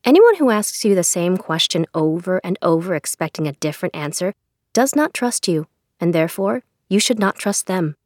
Anyone 0.04 0.36
who 0.36 0.50
asks 0.50 0.84
you 0.84 0.94
the 0.94 1.02
same 1.02 1.38
question 1.38 1.86
over 1.94 2.38
and 2.44 2.58
over 2.60 2.94
expecting 2.94 3.48
a 3.48 3.52
different 3.52 3.96
answer 3.96 4.34
does 4.74 4.94
not 4.94 5.14
trust 5.14 5.48
you, 5.48 5.66
and 5.98 6.12
therefore 6.12 6.62
you 6.90 6.98
should 6.98 7.18
not 7.18 7.36
trust 7.36 7.66
them. 7.66 7.96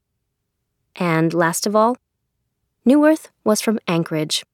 And 0.94 1.34
last 1.34 1.66
of 1.66 1.74
all, 1.74 1.96
Neuwirth 2.86 3.28
was 3.44 3.60
from 3.60 3.78
Anchorage, 3.86 4.44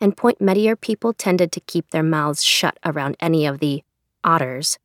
and 0.00 0.16
Point 0.16 0.40
Mettier 0.40 0.76
people 0.76 1.12
tended 1.12 1.52
to 1.52 1.60
keep 1.60 1.90
their 1.90 2.02
mouths 2.02 2.42
shut 2.42 2.78
around 2.84 3.16
any 3.20 3.46
of 3.46 3.58
the 3.58 3.82
otters. 4.22 4.78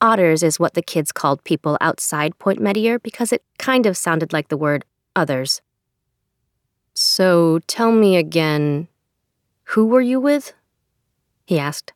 Otters 0.00 0.42
is 0.42 0.58
what 0.58 0.74
the 0.74 0.82
kids 0.82 1.12
called 1.12 1.44
people 1.44 1.78
outside 1.80 2.38
Point 2.38 2.60
Mettier 2.60 2.98
because 3.00 3.32
it 3.32 3.44
kind 3.58 3.86
of 3.86 3.96
sounded 3.96 4.32
like 4.32 4.48
the 4.48 4.56
word 4.56 4.84
others. 5.14 5.60
So 6.94 7.60
tell 7.66 7.92
me 7.92 8.16
again, 8.16 8.88
who 9.64 9.86
were 9.86 10.00
you 10.00 10.20
with? 10.20 10.54
he 11.46 11.58
asked. 11.58 11.92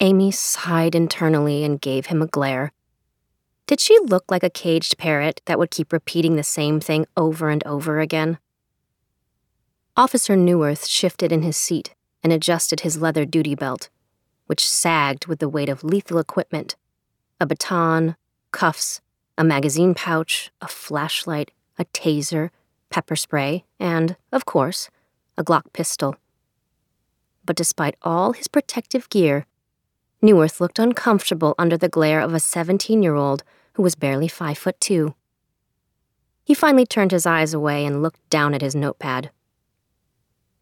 Amy 0.00 0.30
sighed 0.30 0.94
internally 0.94 1.64
and 1.64 1.80
gave 1.80 2.06
him 2.06 2.22
a 2.22 2.26
glare. 2.26 2.72
Did 3.66 3.80
she 3.80 3.98
look 4.00 4.30
like 4.30 4.42
a 4.42 4.50
caged 4.50 4.98
parrot 4.98 5.40
that 5.46 5.58
would 5.58 5.70
keep 5.70 5.92
repeating 5.92 6.36
the 6.36 6.42
same 6.42 6.80
thing 6.80 7.06
over 7.16 7.48
and 7.48 7.64
over 7.66 8.00
again? 8.00 8.38
Officer 9.96 10.34
Neuwirth 10.36 10.86
shifted 10.86 11.32
in 11.32 11.42
his 11.42 11.56
seat 11.56 11.94
and 12.22 12.32
adjusted 12.32 12.80
his 12.80 13.00
leather 13.00 13.24
duty 13.24 13.54
belt, 13.54 13.88
which 14.46 14.68
sagged 14.68 15.26
with 15.26 15.38
the 15.38 15.48
weight 15.48 15.68
of 15.68 15.84
lethal 15.84 16.18
equipment 16.18 16.76
a 17.40 17.46
baton, 17.46 18.14
cuffs, 18.52 19.00
a 19.36 19.42
magazine 19.42 19.94
pouch, 19.94 20.52
a 20.60 20.68
flashlight, 20.68 21.50
a 21.76 21.84
taser, 21.86 22.50
pepper 22.88 23.16
spray, 23.16 23.64
and, 23.80 24.16
of 24.30 24.44
course, 24.44 24.90
a 25.36 25.42
Glock 25.42 25.72
pistol 25.72 26.16
but 27.44 27.56
despite 27.56 27.96
all 28.02 28.32
his 28.32 28.48
protective 28.48 29.08
gear, 29.08 29.46
Neuwirth 30.22 30.60
looked 30.60 30.78
uncomfortable 30.78 31.54
under 31.58 31.76
the 31.76 31.88
glare 31.88 32.20
of 32.20 32.32
a 32.32 32.40
17 32.40 33.02
year 33.02 33.16
old 33.16 33.42
who 33.74 33.82
was 33.82 33.94
barely 33.94 34.28
five 34.28 34.56
foot 34.56 34.80
two. 34.80 35.14
He 36.44 36.54
finally 36.54 36.86
turned 36.86 37.10
his 37.10 37.26
eyes 37.26 37.54
away 37.54 37.84
and 37.84 38.02
looked 38.02 38.28
down 38.30 38.54
at 38.54 38.62
his 38.62 38.74
notepad. 38.74 39.30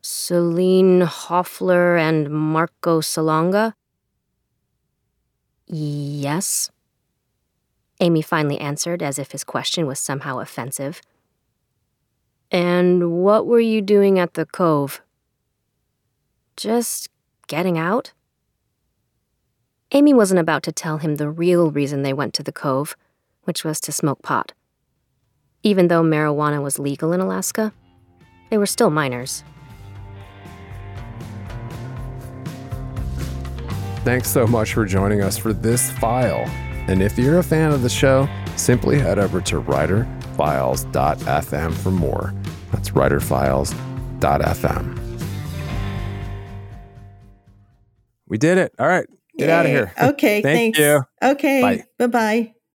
Celine 0.02 1.02
Hoffler 1.02 1.96
and 1.96 2.30
Marco 2.30 3.00
Salonga? 3.00 3.74
Yes. 5.66 6.70
Amy 8.00 8.22
finally 8.22 8.58
answered 8.58 9.02
as 9.02 9.18
if 9.18 9.32
his 9.32 9.44
question 9.44 9.86
was 9.86 9.98
somehow 9.98 10.38
offensive. 10.38 11.02
And 12.50 13.22
what 13.22 13.46
were 13.46 13.60
you 13.60 13.82
doing 13.82 14.18
at 14.18 14.34
the 14.34 14.46
cove? 14.46 15.02
Just 16.56 17.08
getting 17.46 17.78
out? 17.78 18.12
Amy 19.92 20.14
wasn't 20.14 20.38
about 20.38 20.62
to 20.62 20.70
tell 20.70 20.98
him 20.98 21.16
the 21.16 21.28
real 21.28 21.72
reason 21.72 22.02
they 22.02 22.12
went 22.12 22.32
to 22.34 22.44
the 22.44 22.52
cove, 22.52 22.96
which 23.42 23.64
was 23.64 23.80
to 23.80 23.90
smoke 23.90 24.22
pot. 24.22 24.52
Even 25.64 25.88
though 25.88 26.04
marijuana 26.04 26.62
was 26.62 26.78
legal 26.78 27.12
in 27.12 27.18
Alaska, 27.20 27.72
they 28.50 28.58
were 28.58 28.66
still 28.66 28.90
minors. 28.90 29.42
Thanks 34.04 34.30
so 34.30 34.46
much 34.46 34.74
for 34.74 34.84
joining 34.84 35.22
us 35.22 35.36
for 35.36 35.52
this 35.52 35.90
file. 35.90 36.44
And 36.88 37.02
if 37.02 37.18
you're 37.18 37.40
a 37.40 37.42
fan 37.42 37.72
of 37.72 37.82
the 37.82 37.88
show, 37.88 38.28
simply 38.56 38.96
head 38.98 39.18
over 39.18 39.40
to 39.40 39.60
writerfiles.fm 39.60 41.74
for 41.74 41.90
more. 41.90 42.32
That's 42.70 42.90
writerfiles.fm. 42.90 45.00
We 48.28 48.38
did 48.38 48.58
it. 48.58 48.72
All 48.78 48.86
right. 48.86 49.08
Get 49.40 49.48
Yay. 49.48 49.54
out 49.54 49.64
of 49.64 49.72
here. 49.72 49.92
Okay. 49.98 50.42
Thank 50.42 50.76
thanks. 50.76 50.78
you. 50.78 51.02
Okay. 51.22 51.84
Bye 51.98 52.06
bye. 52.06 52.54